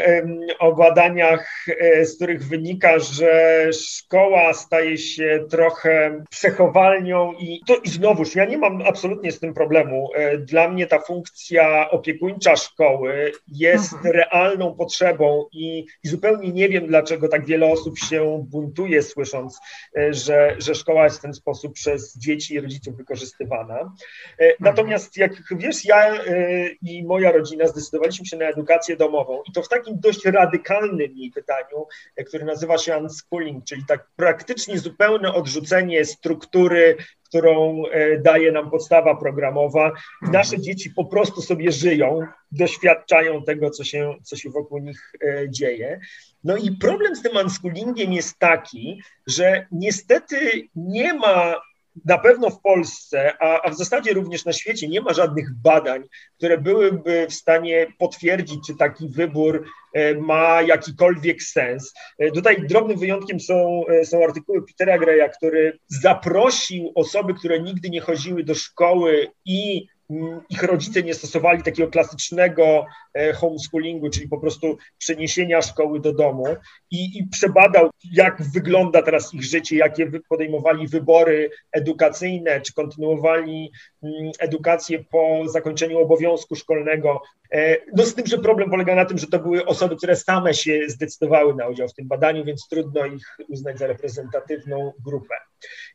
o 0.60 0.75
badaniach, 0.75 1.66
e, 1.80 2.06
z 2.06 2.16
których 2.16 2.48
wynika, 2.48 3.00
że 3.00 3.63
szkoła 3.74 4.54
staje 4.54 4.98
się 4.98 5.46
trochę 5.50 6.24
przechowalnią 6.30 7.34
i 7.39 7.62
to 7.68 7.75
i 7.75 7.89
znowuż, 7.89 8.36
ja 8.36 8.46
nie 8.46 8.58
mam 8.58 8.82
absolutnie 8.82 9.32
z 9.32 9.39
tym 9.39 9.54
problemu. 9.54 10.10
E, 10.16 10.38
dla 10.38 10.70
mnie 10.70 10.88
ta 10.88 11.00
funkcja 11.00 11.89
opiekuńcza 11.89 12.56
szkoły 12.56 13.32
jest 13.48 13.94
mhm. 13.94 14.16
realną 14.16 14.75
potrzebą 14.75 15.46
i, 15.51 15.86
i 16.04 16.08
zupełnie 16.08 16.51
nie 16.51 16.70
wiem, 16.70 16.88
dlaczego 16.88 17.28
tak 17.28 17.46
wiele 17.46 17.72
osób 17.72 18.00
się 18.00 18.46
buntuje, 18.50 19.04
słysząc, 19.04 19.60
że, 20.10 20.56
że 20.58 20.75
szkoła 20.75 21.04
jest 21.04 21.18
w 21.18 21.22
ten 21.22 21.34
sposób 21.34 21.74
przez 21.74 22.18
dzieci 22.18 22.54
i 22.54 22.60
rodziców 22.60 22.98
wykorzystywana. 22.98 23.80
Mhm. 23.80 24.54
Natomiast 24.60 25.18
jak 25.18 25.49
wiesz, 25.58 25.86
ja 25.86 26.24
y, 26.24 26.77
i 26.82 27.03
moja 27.03 27.32
rodzina 27.32 27.68
zdecydowaliśmy 27.68 28.25
się 28.25 28.38
na 28.38 28.46
edukację 28.46 28.98
domową 28.98 29.41
i 29.50 29.51
to 29.51 29.63
w 29.63 29.70
takim 29.70 30.00
dość 30.00 30.25
radykalnym 30.25 31.18
jej 31.18 31.32
pytaniu, 31.32 31.88
e, 32.15 32.24
które 32.24 32.46
nazywa 32.46 32.77
się 32.77 32.98
unschooling, 32.98 33.65
czyli 33.65 33.86
tak 33.88 34.08
praktycznie 34.15 34.79
zupełne 34.79 35.34
odrzucenie 35.34 36.06
struktury 36.06 36.98
którą 37.29 37.84
e, 37.86 38.18
daje 38.18 38.51
nam 38.51 38.70
podstawa 38.70 39.15
programowa. 39.15 39.86
Mhm. 39.86 40.32
Nasze 40.32 40.60
dzieci 40.60 40.89
po 40.89 41.06
prostu 41.06 41.41
sobie 41.41 41.72
żyją, 41.72 42.22
doświadczają 42.51 43.44
tego, 43.44 43.70
co 43.70 43.84
się, 43.84 44.15
co 44.24 44.36
się 44.36 44.50
wokół 44.50 44.79
nich 44.79 45.13
e, 45.22 45.50
dzieje. 45.50 46.00
No 46.44 46.58
i 46.58 46.72
problem 46.72 47.15
z 47.15 47.22
tym 47.22 47.38
unschoolingiem 47.38 48.13
jest 48.13 48.39
taki, 48.39 49.01
że 49.27 49.68
niestety 49.72 50.68
nie 50.75 51.13
ma 51.13 51.56
na 52.06 52.18
pewno 52.18 52.50
w 52.50 52.62
Polsce, 52.62 53.34
a, 53.39 53.62
a, 53.62 53.70
w 53.70 53.77
zasadzie 53.77 54.13
również 54.13 54.46
na 54.46 54.53
świecie 54.53 54.88
nie 54.88 55.01
ma 55.01 55.13
żadnych 55.13 55.56
badań, 55.63 56.03
które 56.38 56.58
byłyby 56.58 57.27
w 57.29 57.34
stanie 57.34 57.88
potwierdzić, 57.98 58.60
czy 58.68 58.75
taki 58.75 59.10
wybór 59.10 59.65
e, 59.94 60.15
ma 60.15 60.62
jakikolwiek 60.62 61.44
sens. 61.44 61.94
E, 62.20 62.32
tutaj 62.32 62.68
drobnym 62.68 62.98
wyjątkiem 62.98 63.39
są, 63.39 63.84
e, 63.88 64.06
są 64.06 64.24
artykuły 64.24 64.65
Petera 64.65 64.98
Greya, 64.98 65.29
który 65.38 65.79
zaprosił 65.88 66.91
osoby, 66.96 67.34
które 67.34 67.62
nigdy 67.62 67.89
nie 67.89 68.01
chodziły 68.01 68.44
do 68.44 68.56
szkoły 68.56 69.27
i 69.46 69.88
ich 70.50 70.63
rodzice 70.63 71.04
nie 71.04 71.13
stosowali 71.13 71.63
takiego 71.63 71.89
klasycznego 71.89 72.86
e, 73.13 73.34
homeschoolingu, 73.34 74.10
czyli 74.10 74.28
po 74.28 74.39
prostu 74.39 74.78
przeniesienia 74.98 75.62
szkoły 75.62 76.00
do 76.00 76.13
domu 76.13 76.46
i, 76.92 77.18
i, 77.18 77.28
przebadał, 77.28 77.89
jak 78.12 78.42
wygląda 78.42 79.01
teraz 79.01 79.34
ich 79.34 79.44
życie, 79.44 79.78
jakie 79.78 80.12
podejmowali 80.30 80.88
wybory 80.88 81.50
edukacyjne, 81.72 82.62
czy 82.62 82.74
kontynuowali 82.74 83.72
mm, 83.99 83.99
edukację 84.39 85.03
po 85.03 85.41
zakończeniu 85.48 86.00
obowiązku 86.00 86.56
szkolnego. 86.56 87.22
E, 87.51 87.77
no 87.96 88.06
z 88.06 88.15
tym, 88.15 88.27
że 88.27 88.38
problem 88.38 88.70
polega 88.70 88.96
na 88.96 89.06
tym, 89.06 89.18
że 89.18 89.27
to 89.27 89.39
były 89.39 89.65
osoby, 89.65 89.96
które 89.96 90.15
same 90.15 90.53
się 90.53 90.82
zdecydowały 90.88 91.56
na 91.56 91.68
udział 91.68 91.88
w 91.88 91.94
tym 91.94 92.08
badaniu, 92.08 92.46
więc 92.46 92.68
trudno 92.68 93.06
ich 93.06 93.38
uznać 93.50 93.79
za 93.79 93.88
reprezentatywną 93.88 94.94
grupę. 95.06 95.36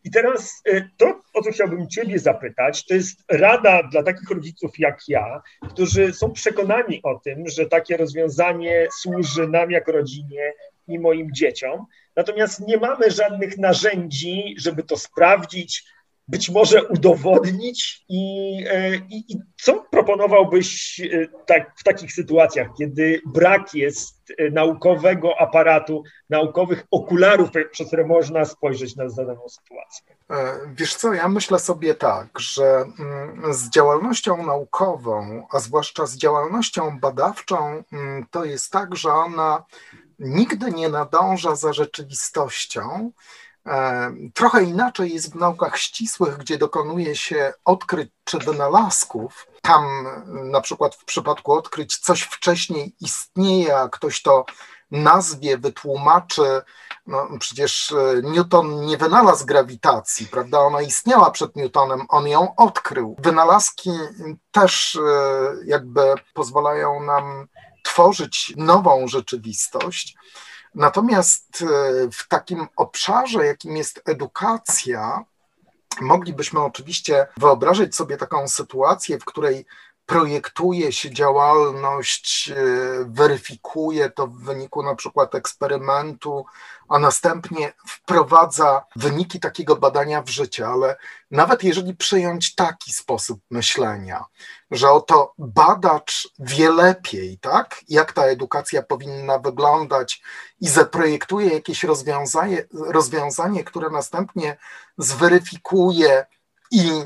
I 0.04 0.10
teraz 0.10 0.62
e, 0.66 0.88
to, 0.96 1.20
o 1.34 1.42
co 1.42 1.50
chciałbym 1.50 1.88
Ciebie 1.88 2.18
zapytać, 2.18 2.86
to 2.86 2.94
jest 2.94 3.24
rada 3.30 3.82
dla 3.82 4.02
takich 4.02 4.30
rodziców 4.30 4.78
jak 4.78 4.98
ja, 5.08 5.42
którzy 5.68 6.12
są 6.12 6.32
przekonani 6.32 7.00
o 7.02 7.20
tym, 7.24 7.48
że 7.48 7.66
takie 7.66 7.96
rozwiązanie 7.96 8.88
służy 9.00 9.48
nam 9.48 9.70
jako 9.70 9.92
rodzinie 9.92 10.52
i 10.88 10.98
moim 10.98 11.34
dzieciom. 11.34 11.86
Natomiast 12.16 12.60
nie 12.60 12.76
mamy 12.76 13.10
żadnych 13.10 13.58
narzędzi, 13.58 14.54
żeby 14.58 14.82
to 14.82 14.96
sprawdzić, 14.96 15.84
być 16.28 16.50
może 16.50 16.84
udowodnić 16.84 18.04
i, 18.08 18.54
e, 18.68 18.96
i, 18.96 19.32
i, 19.32 19.38
co 19.56 19.84
proponowałbyś 19.90 21.00
e, 21.00 21.26
tak, 21.46 21.72
w 21.76 21.84
takich 21.84 22.12
sytuacjach, 22.12 22.68
kiedy 22.78 23.22
brak 23.26 23.74
jest 23.74 24.32
e, 24.38 24.50
naukowego 24.50 25.40
aparatu, 25.40 26.02
naukowych 26.30 26.84
okularów, 26.90 27.50
przez 27.70 27.86
które 27.86 28.06
można 28.06 28.44
spojrzeć 28.44 28.96
na 28.96 29.04
daną 29.08 29.48
sytuację? 29.48 30.14
Wiesz 30.74 30.94
co, 30.94 31.14
ja 31.14 31.28
myślę 31.28 31.58
sobie 31.58 31.94
tak, 31.94 32.40
że 32.40 32.84
mm, 32.98 33.54
z 33.54 33.70
działalnością 33.70 34.46
naukową, 34.46 35.46
a 35.50 35.58
zwłaszcza 35.58 36.06
z 36.06 36.16
działalnością 36.16 36.98
badawczą, 37.00 37.82
mm, 37.92 38.26
to 38.30 38.44
jest 38.44 38.72
tak, 38.72 38.96
że 38.96 39.12
ona 39.12 39.64
nigdy 40.18 40.70
nie 40.70 40.88
nadąża 40.88 41.56
za 41.56 41.72
rzeczywistością, 41.72 43.10
trochę 44.34 44.62
inaczej 44.62 45.12
jest 45.12 45.32
w 45.32 45.36
naukach 45.36 45.78
ścisłych, 45.78 46.36
gdzie 46.36 46.58
dokonuje 46.58 47.16
się 47.16 47.52
odkryć 47.64 48.10
czy 48.24 48.38
wynalazków. 48.38 49.46
Tam 49.62 50.06
na 50.26 50.60
przykład 50.60 50.94
w 50.94 51.04
przypadku 51.04 51.52
odkryć 51.52 51.98
coś 51.98 52.22
wcześniej 52.22 52.94
istnieje, 53.00 53.78
a 53.78 53.88
ktoś 53.88 54.22
to 54.22 54.44
nazwie, 54.90 55.58
wytłumaczy. 55.58 56.62
No, 57.06 57.28
przecież 57.40 57.92
e, 57.92 58.22
Newton 58.22 58.86
nie 58.86 58.96
wynalazł 58.96 59.46
grawitacji, 59.46 60.26
prawda? 60.26 60.58
Ona 60.58 60.82
istniała 60.82 61.30
przed 61.30 61.56
Newtonem, 61.56 62.00
on 62.08 62.28
ją 62.28 62.56
odkrył. 62.56 63.16
Wynalazki 63.18 63.90
też 64.52 64.96
e, 64.96 65.00
jakby 65.66 66.14
pozwalają 66.34 67.02
nam 67.02 67.46
tworzyć 67.82 68.52
nową 68.56 69.08
rzeczywistość. 69.08 70.16
Natomiast 70.74 71.62
e, 71.62 71.66
w 72.12 72.28
takim 72.28 72.66
obszarze, 72.76 73.46
jakim 73.46 73.76
jest 73.76 74.02
edukacja, 74.04 75.24
moglibyśmy 76.00 76.60
oczywiście 76.60 77.26
wyobrazić 77.36 77.96
sobie 77.96 78.16
taką 78.16 78.48
sytuację, 78.48 79.18
w 79.18 79.24
której 79.24 79.66
projektuje 80.06 80.92
się 80.92 81.10
działalność, 81.10 82.50
e, 82.50 82.54
weryfikuje 83.04 84.10
to 84.10 84.26
w 84.26 84.38
wyniku 84.38 84.82
na 84.82 84.94
przykład 84.94 85.34
eksperymentu, 85.34 86.44
a 86.88 86.98
następnie 86.98 87.72
wprowadza 87.86 88.84
wyniki 88.96 89.40
takiego 89.40 89.76
badania 89.76 90.22
w 90.22 90.28
życie. 90.28 90.66
Ale 90.68 90.96
nawet 91.30 91.62
jeżeli 91.62 91.94
przyjąć 91.94 92.54
taki 92.54 92.92
sposób 92.92 93.40
myślenia, 93.50 94.24
że 94.70 94.90
oto 94.90 95.34
badacz 95.38 96.28
wie 96.38 96.70
lepiej, 96.70 97.38
tak, 97.38 97.80
jak 97.88 98.12
ta 98.12 98.24
edukacja 98.24 98.82
powinna 98.82 99.38
wyglądać 99.38 100.22
i 100.60 100.68
zaprojektuje 100.68 101.48
jakieś 101.48 101.84
rozwiązanie, 101.84 102.64
rozwiązanie 102.72 103.64
które 103.64 103.90
następnie 103.90 104.56
zweryfikuje 104.98 106.26
i 106.70 107.04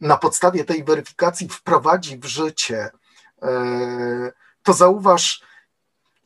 na 0.00 0.16
podstawie 0.16 0.64
tej 0.64 0.84
weryfikacji 0.84 1.48
wprowadzi 1.48 2.18
w 2.18 2.24
życie, 2.24 2.90
e, 3.42 4.32
to 4.62 4.72
zauważ, 4.72 5.42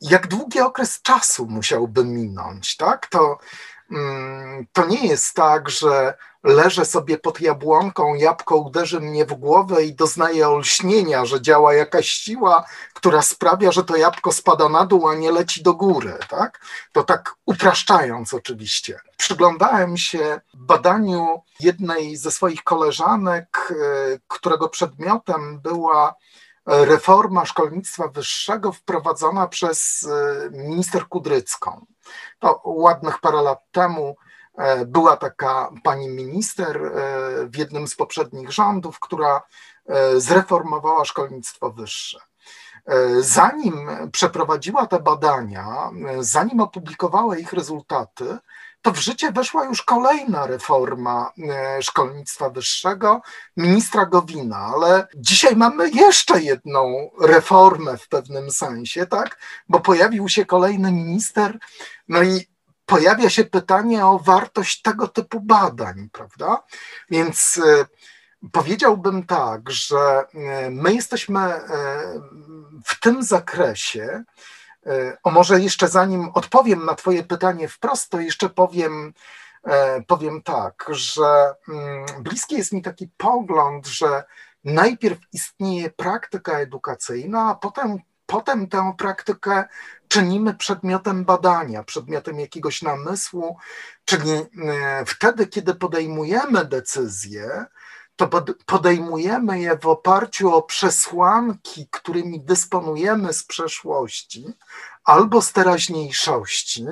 jak 0.01 0.27
długi 0.27 0.59
okres 0.59 1.01
czasu 1.01 1.47
musiałby 1.47 2.05
minąć, 2.05 2.77
tak? 2.77 3.07
To, 3.07 3.37
to 4.73 4.85
nie 4.85 5.07
jest 5.07 5.33
tak, 5.33 5.69
że 5.69 6.13
leżę 6.43 6.85
sobie 6.85 7.17
pod 7.17 7.41
jabłonką, 7.41 8.15
jabłko 8.15 8.55
uderzy 8.55 8.99
mnie 8.99 9.25
w 9.25 9.33
głowę 9.33 9.83
i 9.83 9.95
doznaję 9.95 10.49
olśnienia, 10.49 11.25
że 11.25 11.41
działa 11.41 11.73
jakaś 11.73 12.09
siła, 12.09 12.65
która 12.93 13.21
sprawia, 13.21 13.71
że 13.71 13.83
to 13.83 13.95
jabłko 13.95 14.31
spada 14.31 14.69
na 14.69 14.85
dół, 14.85 15.07
a 15.07 15.15
nie 15.15 15.31
leci 15.31 15.63
do 15.63 15.73
góry, 15.73 16.17
tak? 16.29 16.61
To 16.91 17.03
tak 17.03 17.35
upraszczając 17.45 18.33
oczywiście. 18.33 18.99
Przyglądałem 19.17 19.97
się 19.97 20.41
badaniu 20.53 21.41
jednej 21.59 22.17
ze 22.17 22.31
swoich 22.31 22.63
koleżanek, 22.63 23.71
e, 23.71 23.75
którego 24.27 24.69
przedmiotem 24.69 25.59
była 25.59 26.15
reforma 26.65 27.45
szkolnictwa 27.45 28.07
wyższego 28.07 28.71
wprowadzona 28.71 29.47
przez 29.47 30.09
e, 30.11 30.49
minister 30.51 31.07
Kudrycką. 31.07 31.85
To 32.39 32.61
ładnych 32.65 33.19
parę 33.19 33.41
lat 33.41 33.59
temu 33.71 34.15
E, 34.57 34.85
była 34.85 35.17
taka 35.17 35.71
pani 35.83 36.09
minister 36.09 36.85
e, 36.85 36.91
w 37.47 37.57
jednym 37.57 37.87
z 37.87 37.95
poprzednich 37.95 38.51
rządów, 38.51 38.99
która 38.99 39.41
zreformowała 40.17 41.05
szkolnictwo 41.05 41.71
wyższe. 41.71 42.19
Zanim 43.19 43.89
przeprowadziła 44.11 44.87
te 44.87 44.99
badania, 44.99 45.91
zanim 46.19 46.59
opublikowała 46.59 47.37
ich 47.37 47.53
rezultaty, 47.53 48.37
to 48.85 48.91
w 48.91 48.99
życie 48.99 49.31
weszła 49.31 49.65
już 49.65 49.81
kolejna 49.81 50.47
reforma 50.47 51.31
szkolnictwa 51.81 52.49
wyższego 52.49 53.21
ministra 53.57 54.05
Gowina, 54.05 54.57
ale 54.57 55.07
dzisiaj 55.15 55.55
mamy 55.55 55.89
jeszcze 55.89 56.41
jedną 56.41 57.09
reformę 57.21 57.97
w 57.97 58.07
pewnym 58.07 58.51
sensie, 58.51 59.05
tak? 59.05 59.39
Bo 59.69 59.79
pojawił 59.79 60.29
się 60.29 60.45
kolejny 60.45 60.91
minister, 60.91 61.59
no 62.07 62.23
i 62.23 62.47
pojawia 62.85 63.29
się 63.29 63.43
pytanie 63.43 64.05
o 64.05 64.19
wartość 64.19 64.81
tego 64.81 65.07
typu 65.07 65.39
badań, 65.41 66.09
prawda? 66.11 66.63
Więc 67.09 67.61
e, 67.65 67.85
powiedziałbym 68.51 69.25
tak, 69.25 69.71
że 69.71 69.97
e, 69.97 70.69
my 70.69 70.93
jesteśmy 70.93 71.39
e, 71.39 71.63
w 72.85 72.99
tym 72.99 73.23
zakresie, 73.23 74.23
o 75.23 75.31
może 75.31 75.61
jeszcze 75.61 75.87
zanim 75.87 76.29
odpowiem 76.33 76.85
na 76.85 76.95
Twoje 76.95 77.23
pytanie 77.23 77.67
wprost, 77.67 78.09
to 78.09 78.19
jeszcze 78.19 78.49
powiem, 78.49 79.13
powiem 80.07 80.41
tak, 80.41 80.85
że 80.89 81.55
mm, 81.69 82.05
bliski 82.19 82.55
jest 82.55 82.71
mi 82.71 82.81
taki 82.81 83.09
pogląd, 83.17 83.87
że 83.87 84.23
najpierw 84.63 85.19
istnieje 85.33 85.89
praktyka 85.89 86.59
edukacyjna, 86.59 87.49
a 87.49 87.55
potem, 87.55 87.97
potem 88.25 88.67
tę 88.67 88.93
praktykę 88.97 89.63
czynimy 90.07 90.53
przedmiotem 90.53 91.25
badania, 91.25 91.83
przedmiotem 91.83 92.39
jakiegoś 92.39 92.81
namysłu, 92.81 93.57
czyli 94.05 94.31
e, 94.31 94.45
wtedy, 95.05 95.47
kiedy 95.47 95.75
podejmujemy 95.75 96.65
decyzje, 96.65 97.65
to 98.15 98.29
podejmujemy 98.65 99.59
je 99.59 99.77
w 99.77 99.87
oparciu 99.87 100.55
o 100.55 100.61
przesłanki, 100.61 101.87
którymi 101.91 102.41
dysponujemy 102.41 103.33
z 103.33 103.43
przeszłości 103.43 104.45
albo 105.03 105.41
z 105.41 105.51
teraźniejszości, 105.53 106.85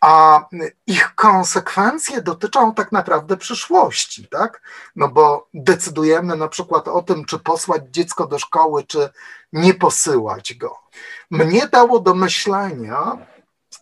a 0.00 0.44
ich 0.86 1.14
konsekwencje 1.14 2.22
dotyczą 2.22 2.74
tak 2.74 2.92
naprawdę 2.92 3.36
przyszłości, 3.36 4.28
tak? 4.28 4.62
No 4.96 5.08
bo 5.08 5.48
decydujemy 5.54 6.36
na 6.36 6.48
przykład 6.48 6.88
o 6.88 7.02
tym, 7.02 7.24
czy 7.24 7.38
posłać 7.38 7.82
dziecko 7.90 8.26
do 8.26 8.38
szkoły, 8.38 8.84
czy 8.84 9.10
nie 9.52 9.74
posyłać 9.74 10.54
go. 10.54 10.78
Mnie 11.30 11.68
dało 11.68 12.00
do 12.00 12.14
myślenia 12.14 13.18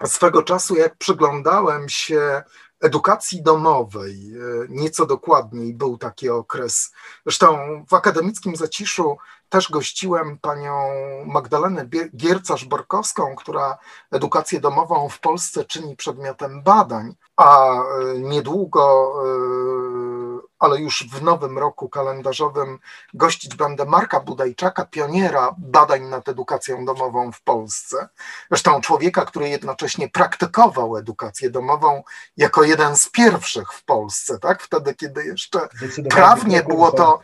swego 0.04 0.42
czasu, 0.42 0.76
jak 0.76 0.96
przyglądałem 0.96 1.88
się 1.88 2.42
edukacji 2.80 3.42
domowej, 3.42 4.32
e, 4.34 4.66
nieco 4.68 5.06
dokładniej 5.06 5.74
był 5.74 5.98
taki 5.98 6.28
okres. 6.28 6.92
Zresztą 7.26 7.58
w 7.88 7.94
akademickim 7.94 8.56
zaciszu 8.56 9.16
też 9.48 9.70
gościłem 9.70 10.38
panią 10.38 10.88
Magdalenę 11.26 11.88
Giercarz-Borkowską, 12.16 13.34
która 13.36 13.78
edukację 14.10 14.60
domową 14.60 15.08
w 15.08 15.20
Polsce 15.20 15.64
czyni 15.64 15.96
przedmiotem 15.96 16.62
badań, 16.62 17.14
a 17.36 17.72
e, 17.72 17.82
niedługo 18.18 19.12
e, 19.24 20.28
ale 20.58 20.80
już 20.80 21.06
w 21.12 21.22
nowym 21.22 21.58
roku 21.58 21.88
kalendarzowym 21.88 22.78
gościć 23.14 23.54
będę 23.54 23.84
Marka 23.84 24.20
Budajczaka, 24.20 24.84
pioniera 24.84 25.54
badań 25.58 26.02
nad 26.02 26.28
edukacją 26.28 26.84
domową 26.84 27.32
w 27.32 27.42
Polsce. 27.42 28.08
Zresztą 28.48 28.80
człowieka, 28.80 29.24
który 29.24 29.48
jednocześnie 29.48 30.08
praktykował 30.08 30.96
edukację 30.96 31.50
domową 31.50 32.02
jako 32.36 32.62
jeden 32.62 32.96
z 32.96 33.10
pierwszych 33.10 33.72
w 33.72 33.84
Polsce, 33.84 34.38
tak? 34.38 34.62
Wtedy, 34.62 34.94
kiedy 34.94 35.24
jeszcze 35.24 35.68
prawnie 36.10 36.62
było 36.62 36.92
to, 36.92 37.20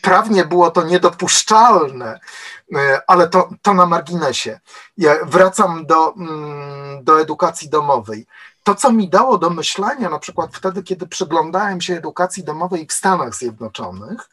prawnie 0.00 0.44
było 0.44 0.70
to 0.70 0.82
niedopuszczalne, 0.82 1.61
e, 1.70 3.00
ale 3.06 3.28
to, 3.28 3.48
to 3.62 3.74
na 3.74 3.86
marginesie. 3.86 4.60
Ja 4.96 5.14
wracam 5.24 5.86
do, 5.86 6.14
mm, 6.14 7.04
do 7.04 7.20
edukacji 7.20 7.68
domowej 7.68 8.26
to, 8.64 8.74
co 8.74 8.92
mi 8.92 9.08
dało 9.08 9.38
do 9.38 9.50
myślenia, 9.50 10.10
na 10.10 10.18
przykład 10.18 10.56
wtedy, 10.56 10.82
kiedy 10.82 11.06
przyglądałem 11.06 11.80
się 11.80 11.94
edukacji 11.94 12.44
domowej 12.44 12.86
w 12.86 12.92
Stanach 12.92 13.34
Zjednoczonych, 13.34 14.28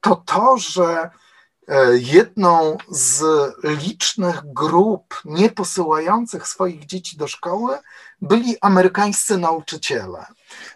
to 0.00 0.16
to, 0.16 0.56
że 0.58 1.10
e, 1.68 1.96
jedną 1.96 2.76
z 2.88 3.24
licznych 3.64 4.40
grup 4.44 5.20
nieposyłających 5.24 6.48
swoich 6.48 6.86
dzieci 6.86 7.16
do 7.16 7.28
szkoły 7.28 7.78
byli 8.22 8.56
amerykańscy 8.60 9.38
nauczyciele. 9.38 10.26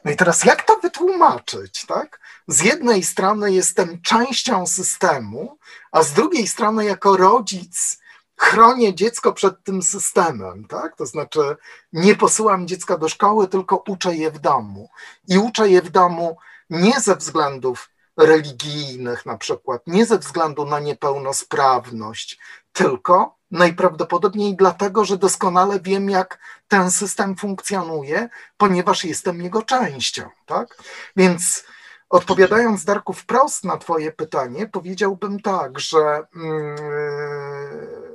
No 0.04 0.10
i 0.10 0.16
teraz 0.16 0.44
jak 0.44 0.62
to 0.62 0.76
wytłumaczyć, 0.76 1.86
tak? 1.86 2.20
Z 2.48 2.60
jednej 2.60 3.02
strony 3.02 3.52
jestem 3.52 4.02
częścią 4.02 4.66
systemu, 4.66 5.58
a 5.92 6.02
z 6.02 6.12
drugiej 6.12 6.46
strony 6.46 6.84
jako 6.84 7.16
rodzic 7.16 7.98
chronię 8.36 8.94
dziecko 8.94 9.32
przed 9.32 9.64
tym 9.64 9.82
systemem, 9.82 10.64
tak? 10.68 10.96
To 10.96 11.06
znaczy 11.06 11.56
nie 11.92 12.16
posyłam 12.16 12.68
dziecka 12.68 12.98
do 12.98 13.08
szkoły, 13.08 13.48
tylko 13.48 13.82
uczę 13.88 14.16
je 14.16 14.30
w 14.30 14.38
domu. 14.38 14.88
I 15.28 15.38
uczę 15.38 15.68
je 15.68 15.82
w 15.82 15.90
domu 15.90 16.36
nie 16.70 17.00
ze 17.00 17.16
względów 17.16 17.90
religijnych 18.16 19.26
na 19.26 19.38
przykład, 19.38 19.82
nie 19.86 20.06
ze 20.06 20.18
względu 20.18 20.66
na 20.66 20.80
niepełnosprawność, 20.80 22.38
tylko 22.72 23.36
najprawdopodobniej 23.50 24.56
dlatego, 24.56 25.04
że 25.04 25.18
doskonale 25.18 25.80
wiem, 25.80 26.10
jak 26.10 26.38
ten 26.68 26.90
system 26.90 27.36
funkcjonuje, 27.36 28.28
ponieważ 28.56 29.04
jestem 29.04 29.42
jego 29.42 29.62
częścią, 29.62 30.28
tak? 30.46 30.76
Więc 31.16 31.64
odpowiadając 32.08 32.84
Darku 32.84 33.12
wprost 33.12 33.64
na 33.64 33.76
twoje 33.76 34.12
pytanie, 34.12 34.66
powiedziałbym 34.66 35.40
tak, 35.40 35.78
że 35.78 36.26
yy, 36.34 38.14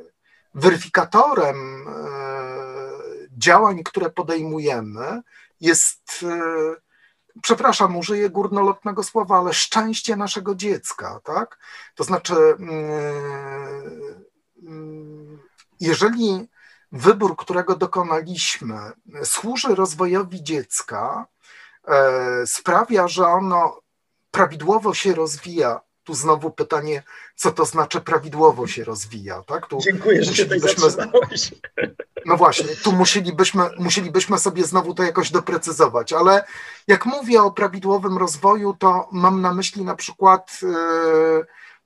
weryfikatorem 0.54 1.88
e, 1.88 1.92
działań, 3.38 3.84
które 3.84 4.10
podejmujemy, 4.10 5.22
jest, 5.62 6.24
e, 6.24 6.76
przepraszam, 7.42 7.98
użyję 7.98 8.30
górnolotnego 8.30 9.04
słowa, 9.04 9.38
ale 9.38 9.54
szczęście 9.54 10.16
naszego 10.16 10.56
dziecka, 10.56 11.20
tak? 11.24 11.60
To 11.96 12.04
znaczy, 12.04 12.36
mm, 12.36 12.74
mm, 14.64 15.40
jeżeli 15.80 16.50
wybór, 16.92 17.36
którego 17.38 17.76
dokonaliśmy, 17.76 18.92
służy 19.24 19.76
rozwojowi 19.76 20.44
dziecka, 20.44 21.28
e, 21.88 22.48
sprawia, 22.48 23.08
że 23.08 23.28
ono 23.28 23.80
prawidłowo 24.32 24.94
się 24.94 25.16
rozwija 25.16 25.82
tu 26.10 26.16
znowu 26.16 26.52
pytanie, 26.52 27.04
co 27.36 27.52
to 27.52 27.66
znaczy 27.66 28.02
prawidłowo 28.02 28.68
się 28.68 28.84
rozwija, 28.84 29.44
tak? 29.44 29.68
Tu 29.68 29.80
Dziękuję, 29.80 30.24
że 30.24 30.36
się 30.36 30.44
tutaj 30.44 30.60
zatrzymałeś. 30.60 31.54
No 32.26 32.38
właśnie, 32.38 32.76
tu 32.84 32.92
musielibyśmy, 32.92 33.64
musielibyśmy 33.78 34.40
sobie 34.40 34.64
znowu 34.64 34.94
to 34.94 35.04
jakoś 35.04 35.32
doprecyzować, 35.32 36.14
ale 36.14 36.44
jak 36.88 37.06
mówię 37.06 37.42
o 37.42 37.52
prawidłowym 37.52 38.18
rozwoju, 38.18 38.76
to 38.80 39.10
mam 39.12 39.42
na 39.42 39.54
myśli 39.54 39.84
na 39.84 39.96
przykład 39.96 40.60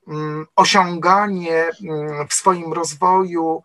yy, 0.08 0.16
osiąganie 0.56 1.70
yy, 1.80 2.28
w 2.30 2.34
swoim 2.34 2.74
rozwoju 2.74 3.64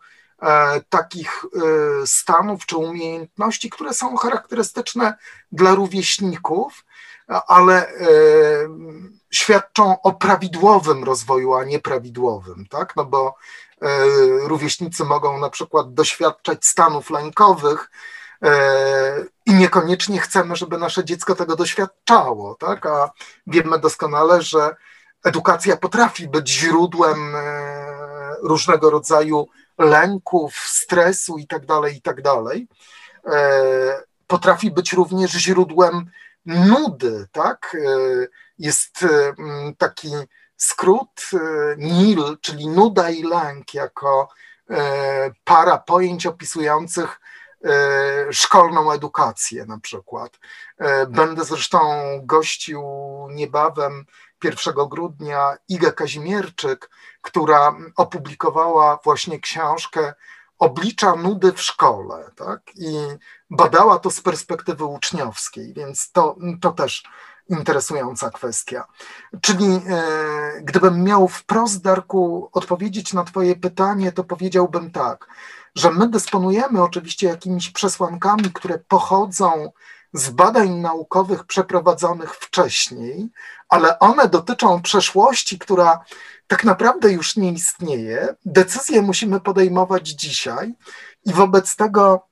takich 0.89 1.45
e, 1.45 2.07
stanów 2.07 2.67
czy 2.67 2.77
umiejętności, 2.77 3.71
które 3.71 3.95
są 3.95 4.17
charakterystyczne 4.17 5.15
dla 5.53 5.75
rówieśników, 5.75 6.85
ale 7.29 7.89
e, 7.89 7.95
świadczą 9.31 10.03
o 10.03 10.13
prawidłowym 10.13 11.05
rozwoju, 11.05 11.55
a 11.55 11.65
nieprawidłowym, 11.65 12.67
tak? 12.71 12.97
No 12.97 13.05
bo 13.05 13.35
e, 13.83 13.89
rówieśnicy 14.49 15.05
mogą 15.05 15.39
na 15.39 15.51
przykład 15.51 15.95
doświadczać 15.95 16.67
stanów 16.67 17.11
lękowych 17.11 17.91
e, 18.43 19.25
i 19.47 19.55
niekoniecznie 19.55 20.21
chcemy, 20.21 20.57
żeby 20.57 20.79
nasze 20.79 21.05
dziecko 21.05 21.35
tego 21.35 21.57
doświadczało, 21.57 22.55
tak? 22.55 22.87
A 22.87 23.11
wiemy 23.47 23.79
doskonale, 23.79 24.43
że 24.43 24.77
edukacja 25.25 25.77
potrafi 25.77 26.29
być 26.29 26.49
źródłem 26.49 27.37
różnego 28.43 28.91
rodzaju 28.91 29.49
lęków, 29.79 30.57
stresu 30.57 31.39
itd., 31.39 31.67
tak 31.67 31.95
itd. 31.95 32.23
Tak 32.23 32.59
potrafi 34.29 34.71
być 34.71 34.93
również 34.93 35.31
źródłem 35.31 36.11
nudy, 36.47 37.27
tak? 37.33 37.77
E, 37.77 37.89
jest 38.59 39.03
e, 39.03 39.33
taki 39.79 40.11
skrót 40.57 41.31
e, 41.33 41.39
NIL, 41.77 42.37
czyli 42.41 42.69
nuda 42.69 43.11
i 43.11 43.23
lęk, 43.23 43.75
jako 43.75 44.29
para 45.45 45.79
pojęć 45.79 46.27
opisujących 46.27 47.21
szkolną 48.31 48.93
edukację 48.93 49.67
na 49.67 49.79
przykład. 49.81 50.39
Będę 51.09 51.45
zresztą 51.45 51.79
gościł 52.23 52.83
niebawem 53.31 54.05
1 54.45 54.75
grudnia 54.89 55.57
Igę 55.69 55.93
Kazimierczyk, 55.93 56.91
która 57.23 57.77
opublikowała 57.97 58.99
właśnie 59.05 59.41
książkę 59.41 60.15
oblicza 60.59 61.17
nudy 61.17 61.53
w 61.53 61.63
szkole, 61.63 62.31
tak? 62.37 62.61
I 62.77 62.97
badała 63.51 63.99
to 63.99 64.11
z 64.11 64.21
perspektywy 64.21 64.85
uczniowskiej, 64.85 65.75
więc 65.75 66.13
to, 66.13 66.37
to 66.61 66.73
też 66.73 67.05
interesująca 67.49 68.31
kwestia. 68.31 68.85
Czyli 69.41 69.67
e, 69.67 70.03
gdybym 70.63 71.05
miał 71.05 71.29
wprost, 71.29 71.83
Darku, 71.83 72.51
odpowiedzieć 72.53 73.13
na 73.13 73.25
Twoje 73.25 73.57
pytanie, 73.57 74.13
to 74.13 74.25
powiedziałbym 74.25 74.91
tak, 74.91 75.27
że 75.75 75.91
my 75.91 76.09
dysponujemy 76.09 76.83
oczywiście 76.83 77.27
jakimiś 77.27 77.71
przesłankami, 77.71 78.53
które 78.53 78.79
pochodzą 78.79 79.73
z 80.13 80.31
badań 80.31 80.71
naukowych 80.71 81.45
przeprowadzonych 81.45 82.35
wcześniej, 82.35 83.29
ale 83.69 83.99
one 83.99 84.29
dotyczą 84.29 84.83
przeszłości, 84.83 85.59
która 85.59 86.01
tak 86.49 86.65
naprawdę 86.65 87.13
już 87.13 87.37
nie 87.37 87.53
istnieje. 87.53 88.35
Decyzje 88.45 89.03
musimy 89.03 89.41
podejmować 89.41 90.09
dzisiaj 90.09 90.75
i 91.25 91.33
wobec 91.33 91.77
tego 91.77 92.29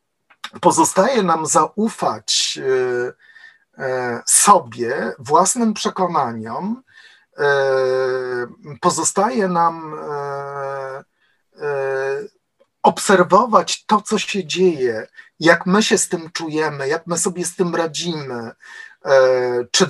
pozostaje 0.61 1.23
nam 1.23 1.47
zaufać 1.47 2.59
e, 2.63 3.83
e, 3.85 4.23
sobie, 4.27 5.13
własnym 5.19 5.75
przekonaniom, 5.75 6.83
e, 7.39 7.47
pozostaje 8.81 9.49
nam 9.49 9.97
obserwować 12.83 13.87
to, 13.87 14.01
co 14.01 14.19
się 14.19 14.47
dzieje, 14.47 15.07
jak 15.41 15.67
my 15.67 15.83
się 15.83 15.99
z 15.99 16.09
tym 16.09 16.31
czujemy, 16.33 16.89
jak 16.89 17.07
my 17.07 17.19
sobie 17.19 17.45
z 17.45 17.57
tym 17.57 17.75
radzimy, 17.75 18.51
czy, 19.71 19.87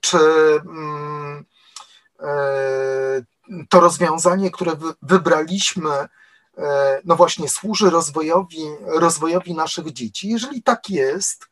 czy 0.00 0.18
mm, 0.66 1.44
to 3.68 3.80
rozwiązanie, 3.80 4.50
które 4.50 4.72
wybraliśmy, 5.02 6.08
no 7.04 7.16
właśnie 7.16 7.48
służy 7.48 7.90
rozwojowi, 7.90 8.62
rozwojowi 8.86 9.54
naszych 9.54 9.92
dzieci. 9.92 10.28
Jeżeli 10.28 10.62
tak 10.62 10.90
jest, 10.90 11.48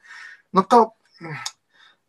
no 0.53 0.63
to 0.63 0.91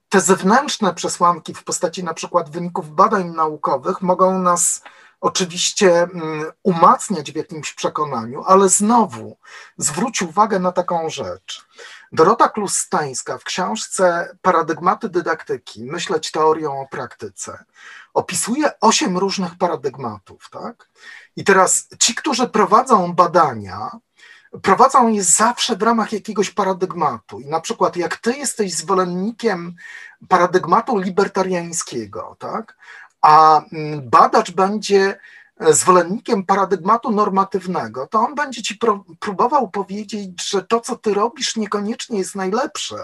te 0.09 0.21
zewnętrzne 0.21 0.93
przesłanki 0.93 1.53
w 1.53 1.63
postaci 1.63 2.03
na 2.03 2.13
przykład 2.13 2.49
wyników 2.49 2.95
badań 2.95 3.29
naukowych 3.29 4.01
mogą 4.01 4.39
nas 4.39 4.81
oczywiście 5.21 6.01
mm, 6.01 6.51
umacniać 6.63 7.31
w 7.31 7.35
jakimś 7.35 7.73
przekonaniu, 7.73 8.43
ale 8.43 8.69
znowu 8.69 9.37
zwróć 9.77 10.21
uwagę 10.21 10.59
na 10.59 10.71
taką 10.71 11.09
rzecz. 11.09 11.65
Dorota 12.11 12.49
Klustańska 12.49 13.37
w 13.37 13.43
książce 13.43 14.35
Paradygmaty 14.41 15.09
dydaktyki, 15.09 15.83
myśleć 15.83 16.31
teorią 16.31 16.81
o 16.81 16.87
praktyce, 16.87 17.63
opisuje 18.13 18.79
osiem 18.79 19.17
różnych 19.17 19.57
paradygmatów, 19.57 20.49
tak? 20.49 20.89
I 21.35 21.43
teraz 21.43 21.87
ci, 21.99 22.15
którzy 22.15 22.47
prowadzą 22.47 23.13
badania, 23.13 23.91
prowadzą 24.61 25.07
je 25.07 25.23
zawsze 25.23 25.75
w 25.75 25.81
ramach 25.81 26.13
jakiegoś 26.13 26.49
paradygmatu. 26.49 27.39
I 27.39 27.45
na 27.45 27.61
przykład, 27.61 27.95
jak 27.95 28.17
ty 28.17 28.33
jesteś 28.33 28.75
zwolennikiem 28.75 29.75
paradygmatu 30.27 30.97
libertariańskiego, 30.97 32.35
tak? 32.39 32.77
A 33.21 33.61
mm, 33.73 34.09
badacz 34.09 34.51
będzie 34.51 35.17
zwolennikiem 35.69 36.45
paradygmatu 36.45 37.11
normatywnego, 37.11 38.07
to 38.07 38.19
on 38.19 38.35
będzie 38.35 38.61
ci 38.61 38.79
próbował 39.19 39.69
powiedzieć, 39.69 40.49
że 40.49 40.63
to, 40.63 40.79
co 40.79 40.95
ty 40.95 41.13
robisz, 41.13 41.55
niekoniecznie 41.55 42.17
jest 42.17 42.35
najlepsze. 42.35 42.95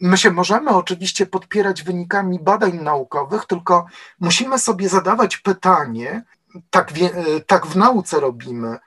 My 0.00 0.16
się 0.16 0.30
możemy 0.30 0.70
oczywiście 0.70 1.26
podpierać 1.26 1.82
wynikami 1.82 2.38
badań 2.38 2.72
naukowych, 2.72 3.46
tylko 3.46 3.86
musimy 4.20 4.58
sobie 4.58 4.88
zadawać 4.88 5.36
pytanie, 5.36 6.24
tak, 6.70 6.92
wie, 6.92 7.10
tak 7.46 7.66
w 7.66 7.76
nauce 7.76 8.20
robimy, 8.20 8.68
e, 8.68 8.78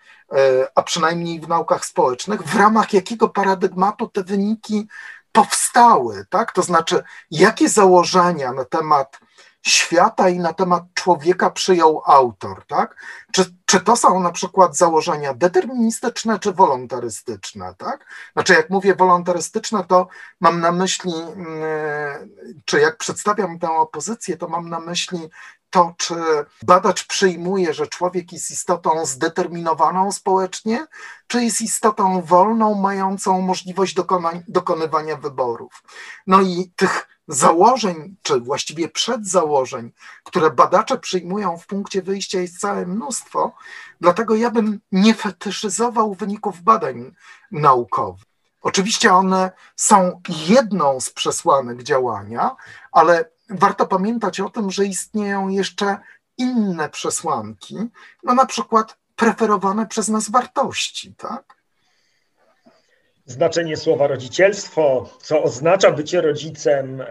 a 0.75 0.83
przynajmniej 0.83 1.39
w 1.39 1.47
naukach 1.47 1.85
społecznych, 1.85 2.43
w 2.43 2.55
ramach 2.55 2.93
jakiego 2.93 3.29
paradygmatu 3.29 4.07
te 4.07 4.23
wyniki 4.23 4.87
powstały, 5.31 6.25
tak? 6.29 6.51
To 6.51 6.61
znaczy, 6.61 7.03
jakie 7.31 7.69
założenia 7.69 8.53
na 8.53 8.65
temat 8.65 9.19
świata 9.67 10.29
i 10.29 10.39
na 10.39 10.53
temat 10.53 10.83
człowieka 10.93 11.49
przyjął 11.49 12.01
autor, 12.05 12.65
tak? 12.67 12.95
Czy, 13.31 13.45
czy 13.65 13.79
to 13.79 13.95
są 13.95 14.19
na 14.19 14.31
przykład 14.31 14.77
założenia 14.77 15.33
deterministyczne 15.33 16.39
czy 16.39 16.51
wolontarystyczne, 16.51 17.75
tak? 17.77 18.05
Znaczy, 18.33 18.53
jak 18.53 18.69
mówię 18.69 18.95
wolontarystyczne, 18.95 19.83
to 19.83 20.07
mam 20.39 20.59
na 20.59 20.71
myśli, 20.71 21.13
mm, 21.13 22.29
czy 22.65 22.79
jak 22.79 22.97
przedstawiam 22.97 23.59
tę 23.59 23.69
opozycję, 23.69 24.37
to 24.37 24.47
mam 24.47 24.69
na 24.69 24.79
myśli 24.79 25.29
to, 25.69 25.93
czy 25.97 26.15
badacz 26.63 27.07
przyjmuje, 27.07 27.73
że 27.73 27.87
człowiek 27.87 28.31
jest 28.31 28.51
istotą 28.51 29.05
zdeterminowaną 29.05 30.11
społecznie, 30.11 30.87
czy 31.27 31.43
jest 31.43 31.61
istotą 31.61 32.21
wolną, 32.21 32.75
mającą 32.75 33.41
możliwość 33.41 33.95
dokonywania 34.47 35.15
wyborów. 35.17 35.83
No 36.27 36.41
i 36.41 36.71
tych 36.75 37.14
założeń, 37.27 38.15
czy 38.21 38.39
właściwie 38.39 38.89
przedzałożeń, 38.89 39.91
które 40.23 40.51
badacze 40.51 40.97
przyjmują 40.97 41.57
w 41.57 41.67
punkcie 41.67 42.01
wyjścia 42.01 42.39
jest 42.39 42.59
całe 42.59 42.85
mnóstwo, 42.85 43.55
dlatego 44.01 44.35
ja 44.35 44.51
bym 44.51 44.79
nie 44.91 45.13
fetyszyzował 45.13 46.13
wyników 46.13 46.61
badań 46.61 47.11
naukowych. 47.51 48.23
Oczywiście 48.61 49.13
one 49.13 49.51
są 49.75 50.21
jedną 50.47 51.01
z 51.01 51.09
przesłanek 51.09 51.83
działania, 51.83 52.55
ale 52.91 53.29
warto 53.49 53.85
pamiętać 53.85 54.39
o 54.39 54.49
tym, 54.49 54.71
że 54.71 54.85
istnieją 54.85 55.49
jeszcze 55.49 55.97
inne 56.37 56.89
przesłanki, 56.89 57.77
no 58.23 58.33
na 58.33 58.45
przykład 58.45 58.97
preferowane 59.15 59.87
przez 59.87 60.07
nas 60.07 60.29
wartości, 60.29 61.13
tak? 61.13 61.54
Znaczenie 63.25 63.77
słowa 63.77 64.07
rodzicielstwo, 64.07 65.09
co 65.21 65.43
oznacza 65.43 65.91
bycie 65.91 66.21
rodzicem. 66.21 67.03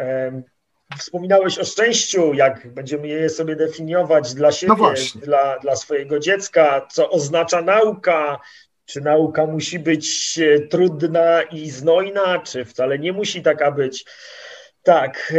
Wspominałeś 0.99 1.59
o 1.59 1.65
szczęściu, 1.65 2.35
jak 2.35 2.75
będziemy 2.75 3.09
je 3.09 3.29
sobie 3.29 3.57
definiować 3.57 4.35
dla 4.35 4.53
siebie, 4.53 4.75
no 5.15 5.21
dla, 5.21 5.59
dla 5.59 5.77
swojego 5.77 6.19
dziecka, 6.19 6.87
co 6.91 7.11
oznacza 7.11 7.63
nauka, 7.63 8.41
czy 8.87 9.01
nauka 9.01 9.47
musi 9.47 9.79
być 9.79 10.39
e, 10.39 10.61
trudna 10.61 11.43
i 11.43 11.71
znojna, 11.71 12.39
czy 12.39 12.65
wcale 12.65 12.99
nie 12.99 13.13
musi 13.13 13.43
taka 13.43 13.71
być. 13.71 14.05
Tak, 14.83 15.33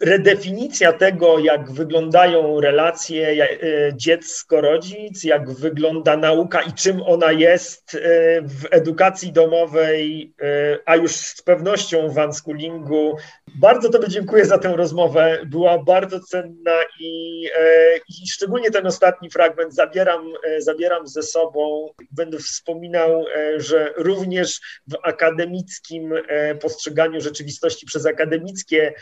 redefinicja 0.00 0.92
tego, 0.92 1.38
jak 1.38 1.72
wyglądają 1.72 2.60
relacje 2.60 3.28
e, 3.28 3.56
dziecko-rodzic, 3.96 5.24
jak 5.24 5.50
wygląda 5.50 6.16
nauka 6.16 6.62
i 6.62 6.72
czym 6.72 7.02
ona 7.02 7.32
jest 7.32 7.94
e, 7.94 7.98
w 8.42 8.66
edukacji 8.70 9.32
domowej, 9.32 10.34
e, 10.42 10.78
a 10.86 10.96
już 10.96 11.12
z 11.12 11.42
pewnością 11.42 12.08
w 12.08 12.16
unschoolingu. 12.16 13.16
Bardzo 13.60 13.90
Tobie 13.90 14.08
dziękuję 14.08 14.44
za 14.44 14.58
tę 14.58 14.76
rozmowę. 14.76 15.38
Była 15.46 15.78
bardzo 15.78 16.20
cenna 16.20 16.72
i, 17.00 17.44
i 18.08 18.28
szczególnie 18.28 18.70
ten 18.70 18.86
ostatni 18.86 19.30
fragment 19.30 19.74
zabieram, 19.74 20.32
zabieram 20.58 21.06
ze 21.06 21.22
sobą. 21.22 21.88
Będę 22.10 22.38
wspominał, 22.38 23.24
że 23.56 23.92
również 23.96 24.60
w 24.86 24.94
akademickim 25.02 26.14
postrzeganiu 26.60 27.20
rzeczywistości 27.20 27.86
przez 27.86 28.06
akademickie 28.06 28.94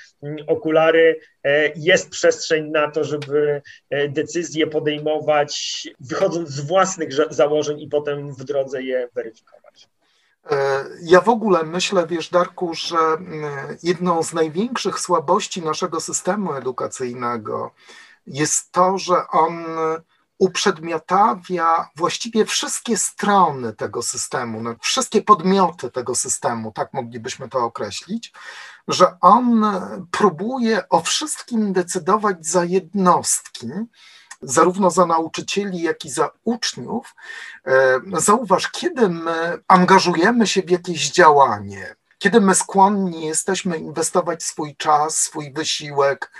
okulary, 0.46 0.81
e, 0.82 1.72
jest 1.76 2.10
przestrzeń 2.10 2.70
na 2.70 2.90
to, 2.90 3.04
żeby 3.04 3.62
e, 3.90 4.08
decyzje 4.08 4.66
podejmować, 4.66 5.88
wychodząc 6.00 6.48
z 6.48 6.60
własnych 6.60 7.08
założeń 7.30 7.80
i 7.80 7.88
potem 7.88 8.34
w 8.34 8.44
drodze 8.44 8.82
je 8.82 9.08
weryfikować. 9.14 9.88
E, 10.50 10.84
ja 11.02 11.20
w 11.20 11.28
ogóle 11.28 11.62
myślę, 11.62 12.06
wiesz, 12.06 12.28
Darku, 12.28 12.74
że 12.74 12.96
jedną 13.82 14.22
z 14.22 14.32
największych 14.32 15.00
słabości 15.00 15.62
naszego 15.62 16.00
systemu 16.00 16.52
edukacyjnego 16.52 17.70
jest 18.26 18.72
to, 18.72 18.98
że 18.98 19.14
on 19.32 19.64
uprzedmiotawia 20.42 21.90
właściwie 21.96 22.44
wszystkie 22.44 22.96
strony 22.96 23.72
tego 23.72 24.02
systemu, 24.02 24.62
no, 24.62 24.74
wszystkie 24.80 25.22
podmioty 25.22 25.90
tego 25.90 26.14
systemu, 26.14 26.72
tak 26.72 26.92
moglibyśmy 26.92 27.48
to 27.48 27.58
określić, 27.58 28.32
że 28.88 29.20
on 29.20 29.64
próbuje 30.10 30.88
o 30.88 31.00
wszystkim 31.00 31.72
decydować 31.72 32.46
za 32.46 32.64
jednostki, 32.64 33.68
zarówno 34.42 34.90
za 34.90 35.06
nauczycieli, 35.06 35.82
jak 35.82 36.04
i 36.04 36.10
za 36.10 36.30
uczniów. 36.44 37.14
E, 37.66 38.00
zauważ, 38.16 38.68
kiedy 38.68 39.08
my 39.08 39.58
angażujemy 39.68 40.46
się 40.46 40.62
w 40.62 40.70
jakieś 40.70 41.10
działanie, 41.10 41.96
kiedy 42.18 42.40
my 42.40 42.54
skłonni 42.54 43.26
jesteśmy 43.26 43.78
inwestować 43.78 44.42
swój 44.42 44.76
czas, 44.76 45.16
swój 45.16 45.52
wysiłek 45.52 46.32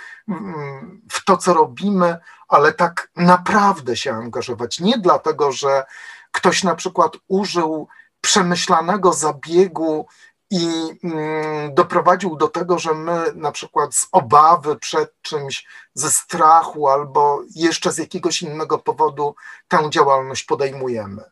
w 1.11 1.25
to, 1.25 1.37
co 1.37 1.53
robimy, 1.53 2.17
ale 2.53 2.73
tak 2.73 3.09
naprawdę 3.15 3.97
się 3.97 4.13
angażować. 4.13 4.79
Nie 4.79 4.97
dlatego, 4.97 5.51
że 5.51 5.83
ktoś 6.31 6.63
na 6.63 6.75
przykład 6.75 7.13
użył 7.27 7.87
przemyślanego 8.21 9.13
zabiegu 9.13 10.07
i 10.51 10.67
mm, 11.03 11.73
doprowadził 11.73 12.35
do 12.35 12.47
tego, 12.47 12.79
że 12.79 12.93
my 12.93 13.25
na 13.35 13.51
przykład 13.51 13.95
z 13.95 14.07
obawy 14.11 14.75
przed 14.75 15.21
czymś, 15.21 15.67
ze 15.93 16.11
strachu 16.11 16.89
albo 16.89 17.41
jeszcze 17.55 17.91
z 17.91 17.97
jakiegoś 17.97 18.41
innego 18.41 18.77
powodu 18.77 19.35
tę 19.67 19.89
działalność 19.89 20.43
podejmujemy. 20.43 21.23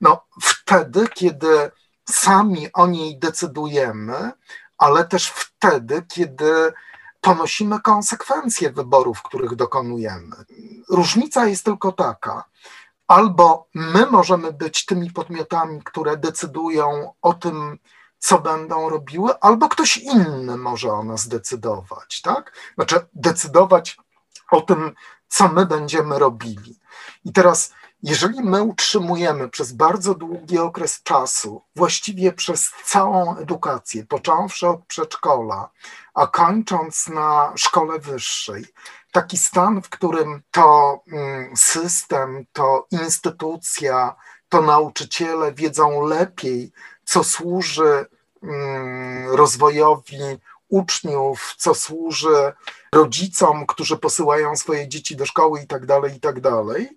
No, 0.00 0.24
wtedy, 0.42 1.08
kiedy 1.14 1.70
sami 2.10 2.72
o 2.72 2.86
niej 2.86 3.18
decydujemy, 3.18 4.32
ale 4.78 5.04
też 5.04 5.28
wtedy, 5.30 6.02
kiedy 6.08 6.72
ponosimy 7.20 7.80
konsekwencje 7.80 8.72
wyborów, 8.72 9.22
których 9.22 9.54
dokonujemy. 9.54 10.36
Różnica 10.88 11.46
jest 11.46 11.64
tylko 11.64 11.92
taka, 11.92 12.44
albo 13.06 13.68
my 13.74 14.06
możemy 14.06 14.52
być 14.52 14.84
tymi 14.84 15.10
podmiotami, 15.10 15.82
które 15.84 16.16
decydują 16.16 17.12
o 17.22 17.34
tym, 17.34 17.78
co 18.18 18.38
będą 18.38 18.88
robiły, 18.88 19.40
albo 19.40 19.68
ktoś 19.68 19.96
inny 19.96 20.56
może 20.56 20.92
o 20.92 21.04
nas 21.04 21.28
decydować, 21.28 22.20
tak? 22.22 22.52
Znaczy 22.74 23.06
decydować 23.14 23.98
o 24.50 24.60
tym, 24.60 24.94
co 25.28 25.48
my 25.48 25.66
będziemy 25.66 26.18
robili. 26.18 26.78
I 27.24 27.32
teraz 27.32 27.72
jeżeli 28.02 28.42
my 28.42 28.62
utrzymujemy 28.62 29.48
przez 29.48 29.72
bardzo 29.72 30.14
długi 30.14 30.58
okres 30.58 31.02
czasu, 31.02 31.62
właściwie 31.76 32.32
przez 32.32 32.70
całą 32.84 33.36
edukację, 33.36 34.06
począwszy 34.06 34.68
od 34.68 34.86
przedszkola, 34.86 35.70
a 36.14 36.26
kończąc 36.26 37.08
na 37.08 37.52
szkole 37.56 37.98
wyższej, 37.98 38.64
taki 39.12 39.38
stan, 39.38 39.82
w 39.82 39.88
którym 39.88 40.42
to 40.50 41.00
mm, 41.12 41.56
system, 41.56 42.46
to 42.52 42.86
instytucja, 42.90 44.14
to 44.48 44.62
nauczyciele 44.62 45.52
wiedzą 45.52 46.00
lepiej, 46.00 46.72
co 47.04 47.24
służy 47.24 48.06
mm, 48.42 49.30
rozwojowi 49.30 50.18
uczniów, 50.68 51.54
co 51.58 51.74
służy 51.74 52.52
rodzicom, 52.92 53.66
którzy 53.66 53.96
posyłają 53.96 54.56
swoje 54.56 54.88
dzieci 54.88 55.16
do 55.16 55.26
szkoły 55.26 55.60
i 55.60 55.66
tak 55.66 55.86
dalej, 55.86 56.16
i 56.16 56.20
tak 56.20 56.40
dalej, 56.40 56.96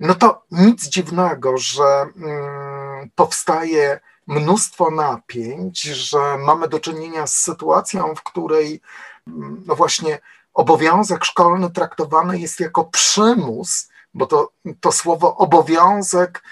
no 0.00 0.14
to 0.14 0.42
nic 0.50 0.88
dziwnego, 0.88 1.58
że 1.58 1.84
mm, 2.16 3.10
powstaje 3.14 4.00
mnóstwo 4.26 4.90
napięć, 4.90 5.82
że 5.82 6.38
mamy 6.38 6.68
do 6.68 6.80
czynienia 6.80 7.26
z 7.26 7.34
sytuacją, 7.34 8.14
w 8.14 8.22
której 8.22 8.80
mm, 9.26 9.62
no 9.66 9.76
właśnie 9.76 10.18
obowiązek 10.54 11.24
szkolny 11.24 11.70
traktowany 11.70 12.38
jest 12.38 12.60
jako 12.60 12.84
przymus, 12.84 13.88
bo 14.14 14.26
to, 14.26 14.52
to 14.80 14.92
słowo 14.92 15.36
obowiązek 15.36 16.42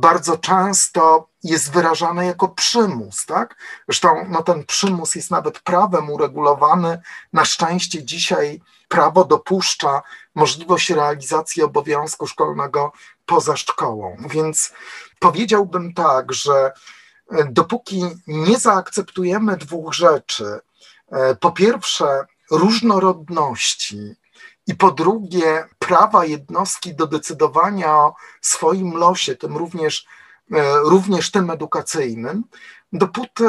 bardzo 0.00 0.38
często 0.38 1.28
jest 1.44 1.72
wyrażane 1.72 2.26
jako 2.26 2.48
przymus, 2.48 3.26
tak? 3.26 3.56
Zresztą 3.88 4.26
no, 4.28 4.42
ten 4.42 4.64
przymus 4.64 5.14
jest 5.14 5.30
nawet 5.30 5.60
prawem 5.60 6.10
uregulowany. 6.10 7.00
Na 7.32 7.44
szczęście 7.44 8.04
dzisiaj 8.04 8.60
prawo 8.88 9.24
dopuszcza 9.24 10.02
możliwość 10.34 10.90
realizacji 10.90 11.62
obowiązku 11.62 12.26
szkolnego 12.26 12.92
poza 13.26 13.56
szkołą. 13.56 14.16
Więc 14.30 14.72
powiedziałbym 15.18 15.94
tak, 15.94 16.32
że 16.32 16.72
e, 17.30 17.44
dopóki 17.44 18.04
nie 18.26 18.58
zaakceptujemy 18.58 19.56
dwóch 19.56 19.94
rzeczy, 19.94 20.60
e, 21.12 21.34
po 21.34 21.52
pierwsze 21.52 22.26
różnorodności, 22.50 24.14
i 24.66 24.74
po 24.74 24.90
drugie 24.90 25.64
prawa 25.78 26.24
jednostki 26.24 26.94
do 26.94 27.06
decydowania 27.06 27.96
o 27.96 28.14
swoim 28.40 28.92
losie, 28.92 29.36
tym 29.36 29.56
również, 29.56 30.06
e, 30.52 30.78
również 30.84 31.30
tym 31.30 31.50
edukacyjnym, 31.50 32.44
dopóty 32.92 33.44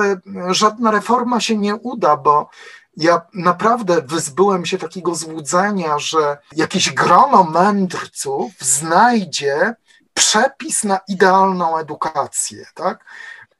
żadna 0.50 0.92
reforma 0.92 1.40
się 1.40 1.58
nie 1.58 1.76
uda, 1.76 2.18
bo 2.18 2.50
ja 2.98 3.22
naprawdę 3.34 4.02
wyzbyłem 4.02 4.66
się 4.66 4.78
takiego 4.78 5.16
złudzenia, 5.16 6.00
że 6.00 6.38
jakieś 6.56 6.94
grono 6.94 7.44
mędrców 7.44 8.52
znajdzie 8.60 9.76
przepis 10.14 10.84
na 10.84 11.00
idealną 11.08 11.78
edukację. 11.78 12.66
Tak? 12.74 13.06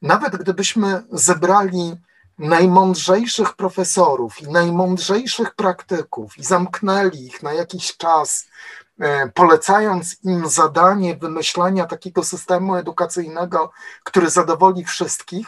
Nawet 0.02 0.36
gdybyśmy 0.36 1.04
zebrali 1.12 1.96
najmądrzejszych 2.44 3.54
profesorów 3.54 4.42
i 4.42 4.48
najmądrzejszych 4.48 5.56
praktyków 5.56 6.38
i 6.38 6.44
zamknęli 6.44 7.26
ich 7.26 7.44
na 7.44 7.54
jakiś 7.54 7.98
czas, 7.98 8.48
e, 9.00 9.30
polecając 9.30 10.24
im 10.24 10.50
zadanie 10.50 11.16
wymyślenia 11.16 11.86
takiego 11.86 12.24
systemu 12.24 12.76
edukacyjnego, 12.76 13.72
który 14.04 14.30
zadowoli 14.30 14.86
wszystkich, 14.86 15.48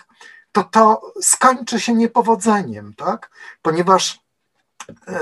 to 0.51 0.63
to 0.63 1.13
skończy 1.21 1.79
się 1.79 1.93
niepowodzeniem, 1.93 2.93
tak? 2.93 3.29
Ponieważ 3.61 4.19
e, 5.07 5.21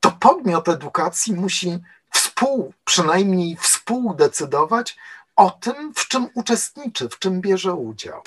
to 0.00 0.10
podmiot 0.10 0.68
edukacji 0.68 1.34
musi 1.34 1.78
współ, 2.10 2.72
przynajmniej 2.84 3.56
współdecydować 3.56 4.96
o 5.36 5.50
tym, 5.50 5.94
w 5.94 6.08
czym 6.08 6.28
uczestniczy, 6.34 7.08
w 7.08 7.18
czym 7.18 7.40
bierze 7.40 7.74
udział. 7.74 8.22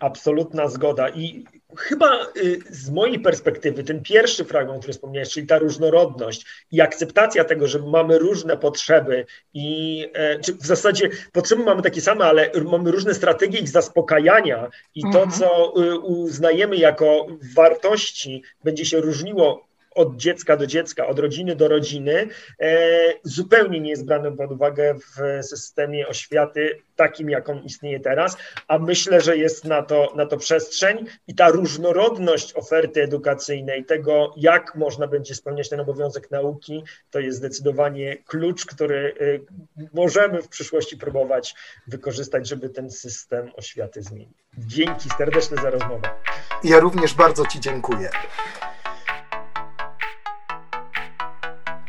Absolutna 0.00 0.68
zgoda. 0.68 1.08
I 1.08 1.44
chyba 1.76 2.26
y, 2.36 2.60
z 2.70 2.90
mojej 2.90 3.20
perspektywy 3.20 3.84
ten 3.84 4.02
pierwszy 4.02 4.44
fragment, 4.44 4.78
który 4.78 4.92
wspomniałeś, 4.92 5.30
czyli 5.30 5.46
ta 5.46 5.58
różnorodność 5.58 6.46
i 6.72 6.80
akceptacja 6.80 7.44
tego, 7.44 7.68
że 7.68 7.78
mamy 7.78 8.18
różne 8.18 8.56
potrzeby 8.56 9.26
i 9.54 10.08
e, 10.14 10.40
czy 10.40 10.54
w 10.54 10.66
zasadzie 10.66 11.10
potrzeby 11.32 11.64
mamy 11.64 11.82
takie 11.82 12.00
same, 12.00 12.24
ale 12.24 12.50
mamy 12.64 12.90
różne 12.90 13.14
strategie 13.14 13.58
ich 13.58 13.68
zaspokajania 13.68 14.70
i 14.94 15.02
to, 15.02 15.22
mhm. 15.22 15.30
co 15.30 15.74
y, 15.82 15.98
uznajemy 15.98 16.76
jako 16.76 17.26
wartości, 17.54 18.42
będzie 18.64 18.84
się 18.84 19.00
różniło 19.00 19.65
od 19.96 20.16
dziecka 20.16 20.56
do 20.56 20.66
dziecka, 20.66 21.06
od 21.06 21.18
rodziny 21.18 21.56
do 21.56 21.68
rodziny, 21.68 22.28
e, 22.60 22.78
zupełnie 23.22 23.80
nie 23.80 23.90
jest 23.90 24.06
brane 24.06 24.36
pod 24.36 24.52
uwagę 24.52 24.94
w 24.94 25.44
systemie 25.46 26.08
oświaty 26.08 26.78
takim, 26.96 27.30
jaką 27.30 27.62
istnieje 27.62 28.00
teraz, 28.00 28.36
a 28.68 28.78
myślę, 28.78 29.20
że 29.20 29.36
jest 29.36 29.64
na 29.64 29.82
to, 29.82 30.12
na 30.16 30.26
to 30.26 30.36
przestrzeń 30.36 31.06
i 31.26 31.34
ta 31.34 31.48
różnorodność 31.48 32.56
oferty 32.56 33.02
edukacyjnej, 33.02 33.84
tego 33.84 34.34
jak 34.36 34.74
można 34.74 35.06
będzie 35.06 35.34
spełniać 35.34 35.68
ten 35.68 35.80
obowiązek 35.80 36.30
nauki, 36.30 36.84
to 37.10 37.20
jest 37.20 37.38
zdecydowanie 37.38 38.16
klucz, 38.16 38.66
który 38.66 39.14
e, 39.20 39.86
możemy 39.94 40.42
w 40.42 40.48
przyszłości 40.48 40.96
próbować 40.96 41.54
wykorzystać, 41.86 42.48
żeby 42.48 42.68
ten 42.68 42.90
system 42.90 43.50
oświaty 43.56 44.02
zmienić. 44.02 44.38
Dzięki 44.58 45.08
serdeczne 45.18 45.56
za 45.62 45.70
rozmowę. 45.70 46.08
Ja 46.64 46.80
również 46.80 47.14
bardzo 47.14 47.46
Ci 47.46 47.60
dziękuję. 47.60 48.10